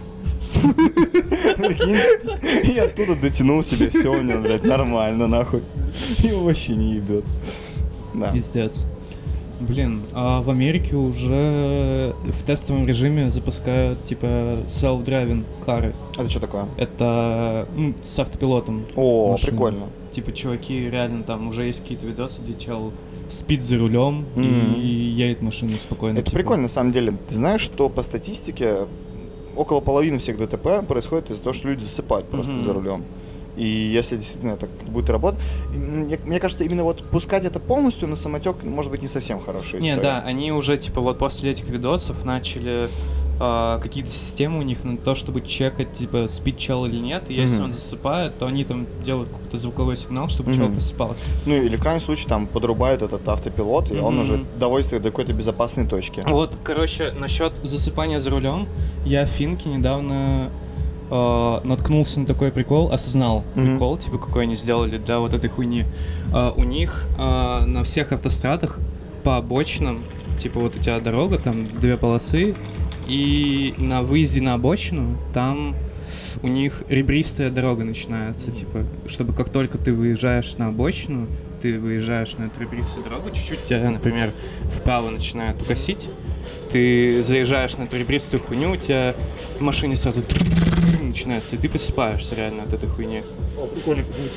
[2.64, 5.62] И оттуда дотянул себе все у него, блядь, нормально, нахуй.
[6.18, 7.24] Его вообще не ебет.
[8.14, 8.32] Да.
[9.60, 14.26] Блин, а в Америке уже в тестовом режиме запускают типа
[14.66, 15.94] self-driving кары.
[16.14, 16.66] Это что такое?
[16.78, 18.86] Это ну, с автопилотом.
[18.96, 19.50] О, машины.
[19.52, 19.86] прикольно.
[20.12, 22.92] Типа, чуваки, реально там уже есть какие-то видосы, где чел
[23.28, 24.74] спит за рулем Мгм.
[24.76, 26.18] и едет машину спокойно.
[26.18, 26.38] Это типа.
[26.38, 27.14] прикольно, на самом деле.
[27.28, 28.86] Ты знаешь, что по статистике
[29.56, 32.64] около половины всех ДТП происходит из-за того, что люди засыпают просто Мгм.
[32.64, 33.04] за рулем.
[33.60, 35.38] И если действительно так будет работать,
[35.70, 39.90] мне, кажется, именно вот пускать это полностью на самотек может быть не совсем хорошая Не,
[39.90, 40.02] история.
[40.02, 42.88] да, они уже, типа, вот после этих видосов начали
[43.38, 47.24] а, какие-то системы у них на то, чтобы чекать, типа, спит чел или нет.
[47.28, 47.64] И если Мгм.
[47.66, 50.72] он засыпает, то они там делают какой-то звуковой сигнал, чтобы чел Мгм.
[50.74, 51.28] просыпался.
[51.44, 54.22] Ну или в крайнем случае там подрубают этот автопилот, и он Мгм.
[54.22, 56.22] уже доводит их до какой-то безопасной точки.
[56.26, 58.66] Вот, короче, насчет засыпания за рулем,
[59.04, 60.50] я в Финке недавно
[61.10, 63.72] э, наткнулся на такой прикол, осознал Мгм.
[63.72, 65.84] прикол, типа, какой они сделали для вот этой хуйни.
[66.32, 68.78] Э, у них э, на всех автострадах
[69.24, 70.04] по обочинам,
[70.38, 72.54] типа, вот у тебя дорога, там две полосы,
[73.06, 75.74] и на выезде на обочину там
[76.42, 81.26] у них ребристая дорога начинается, типа, чтобы как только ты выезжаешь на обочину,
[81.60, 84.32] ты выезжаешь на эту ребристую дорогу, чуть-чуть тебя, например,
[84.70, 86.08] вправо начинает укосить,
[86.72, 89.14] ты заезжаешь на эту ребристую хуйню, у тебя
[89.58, 90.22] в машине сразу
[91.10, 93.22] начинается, и ты просыпаешься реально от этой хуйни.
[93.58, 94.30] О, прикольно, кстати.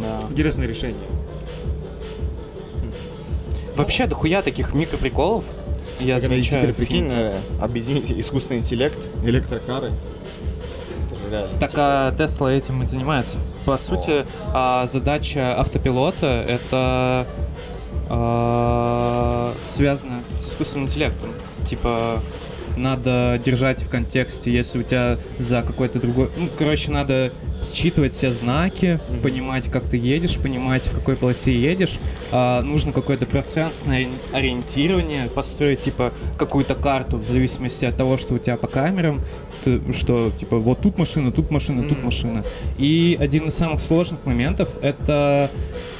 [0.00, 0.20] Да.
[0.30, 1.08] Интересное решение.
[3.76, 5.44] Вообще, дохуя таких микроприколов.
[6.00, 6.62] Я Так, замечаю.
[6.62, 9.92] теперь прикинь, э, объединить искусственный интеллект, Электрокары.
[11.30, 11.58] реально.
[11.58, 13.38] Так а Тесла этим и занимается.
[13.64, 17.26] По сути, а, задача автопилота это
[18.08, 21.30] а, связано с искусственным интеллектом.
[21.64, 22.22] Типа
[22.78, 26.30] надо держать в контексте, если у тебя за какой-то другой...
[26.36, 31.98] Ну, короче, надо считывать все знаки, понимать, как ты едешь, понимать, в какой полосе едешь.
[32.30, 38.34] А, нужно какое-то пространственное ори- ориентирование, построить, типа, какую-то карту в зависимости от того, что
[38.34, 39.20] у тебя по камерам,
[39.92, 42.04] что, типа, вот тут машина, тут машина, тут Мгм.
[42.06, 42.44] машина.
[42.78, 45.50] И один из самых сложных моментов— это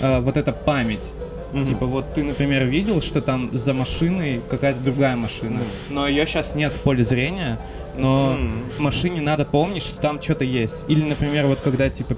[0.01, 1.13] э, вот эта память.
[1.53, 1.63] Мгм.
[1.65, 5.67] Типа вот ты, например, видел, что там за машиной какая-то другая машина, Мгм.
[5.95, 7.59] но ее сейчас нет в поле зрения,
[7.97, 8.63] но М.
[8.79, 10.85] машине надо помнить, что там что-то есть.
[10.89, 12.17] Или, например, вот когда типа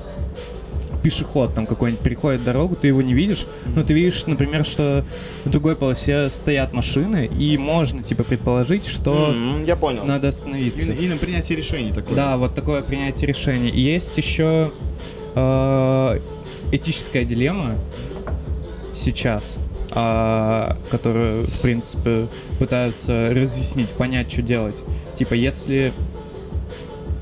[1.02, 5.02] пешеход там какой-нибудь переходит дорогу, ты его не видишь, но ты видишь, например, что
[5.44, 10.04] в другой полосе стоят машины, и можно типа предположить, что М, Я понял.
[10.04, 10.92] надо остановиться.
[10.92, 12.14] И, и на принятие решений такое.
[12.16, 13.70] Да, вот такое принятие решений.
[13.70, 14.72] И есть еще
[15.34, 16.18] э,
[16.72, 17.76] этическая дилемма
[18.92, 19.56] сейчас,
[19.92, 22.26] а, которую, в принципе,
[22.58, 24.84] пытаются разъяснить, понять, что делать.
[25.14, 25.92] Типа, если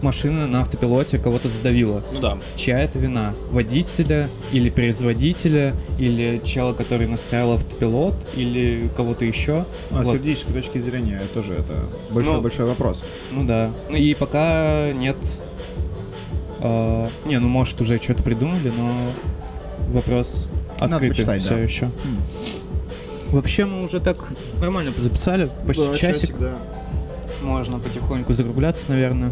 [0.01, 2.39] машина на автопилоте кого-то задавила, Ну да.
[2.55, 3.35] чья это вина?
[3.51, 9.65] Водителя или производителя, или чела, который настраивал автопилот, или кого-то еще?
[9.91, 10.15] А с Вот.
[10.15, 11.75] юридической точки зрения тоже это
[12.13, 13.03] большой-большой вопрос.
[13.33, 13.73] Ну да.
[13.89, 15.17] Ну и пока нет.
[16.61, 19.13] а, не, ну может уже что-то придумали, но
[19.93, 20.49] вопрос
[20.81, 21.61] Надо открытый почитать, все да.
[21.61, 21.85] еще.
[21.87, 22.19] М.
[23.31, 24.17] Вообще мы уже так
[24.61, 26.39] нормально записали, почти Да, часик.
[26.39, 26.57] да.
[27.43, 29.31] Можно потихоньку закругляться, наверное.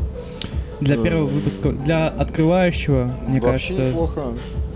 [0.81, 4.23] Для Э, первого выпуска, для открывающего, мне Вообще кажется, неплохо.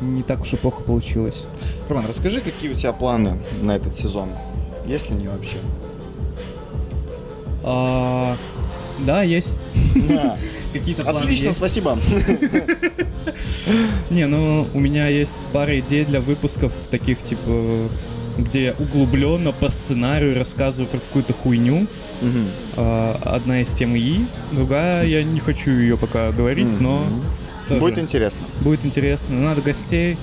[0.00, 1.46] не так уж и плохо получилось.
[1.88, 4.30] Роман, расскажи, какие у тебя планы на этот сезон?
[4.86, 5.58] Есть ли они вообще?
[7.62, 8.36] А,
[9.06, 9.60] да, есть
[10.08, 10.36] Да.
[10.72, 11.18] какие-то планы.
[11.20, 11.58] Отлично, есть.
[11.58, 11.98] спасибо.
[14.10, 17.88] Не, ну у меня есть пара идей для выпусков таких типа
[18.38, 21.86] где я углубленно по сценарию рассказываю про какую-то хуйню.
[22.76, 24.20] А, одна из тем И,
[24.52, 27.04] другая я не хочу ее пока говорить, но
[27.68, 28.40] тоже Будет интересно.
[28.60, 29.38] будет интересно.
[29.40, 30.16] Надо гостей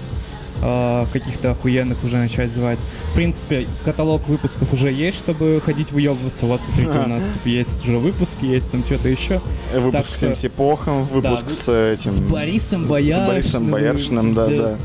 [0.62, 2.80] а, каких-то охуенных уже начать звать.
[3.12, 6.46] В принципе, каталог выпусков уже есть, чтобы ходить выебываться.
[6.46, 9.42] Вот смотрите, у нас типа есть уже выпуски, есть там что-то еще.
[9.74, 12.10] Выпуск Так с что- МС Похом, выпуск вы- с этим...
[12.10, 13.26] С Борисом с- Бояршиным.
[13.26, 14.76] С Борисом Бояршиным, да, да.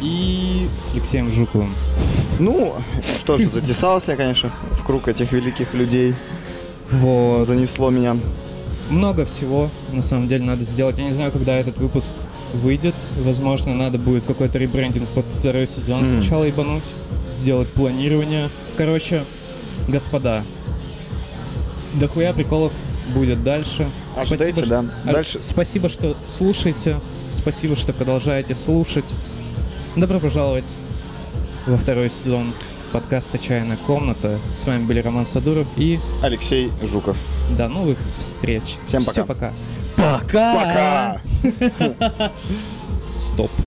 [0.00, 1.74] И с Алексеем Жуковым.
[2.38, 2.74] Ну,
[3.18, 6.14] что же, затесался я, конечно, в круг этих великих людей.
[6.90, 7.46] Вот.
[7.46, 8.16] Занесло меня.
[8.90, 10.98] Много всего, на самом деле, надо сделать.
[10.98, 12.12] Я не знаю, когда этот выпуск
[12.54, 12.94] выйдет.
[13.18, 16.06] Возможно, надо будет какой-то ребрендинг под второй сезон Мгм.
[16.06, 16.92] сначала ебануть,
[17.32, 18.50] сделать планирование.
[18.76, 19.24] Короче,
[19.88, 20.44] господа,
[21.94, 22.72] дохуя приколов
[23.14, 23.88] будет дальше.
[24.16, 24.84] Ожидайте, что- да.
[25.04, 25.38] А, Дальше.
[25.42, 27.00] Спасибо, что слушаете.
[27.28, 29.06] Спасибо, что продолжаете слушать.
[29.96, 30.76] Добро пожаловать
[31.66, 32.52] во второй сезон
[32.92, 34.38] подкаста «Чайная комната».
[34.52, 37.16] С вами были Роман Садуров и Алексей Жуков.
[37.56, 38.76] до новых встреч.
[38.86, 39.24] Всем пока.
[39.24, 39.52] пока.
[40.02, 41.20] Пока.
[41.44, 42.30] Пока!
[43.16, 43.52] Стоп.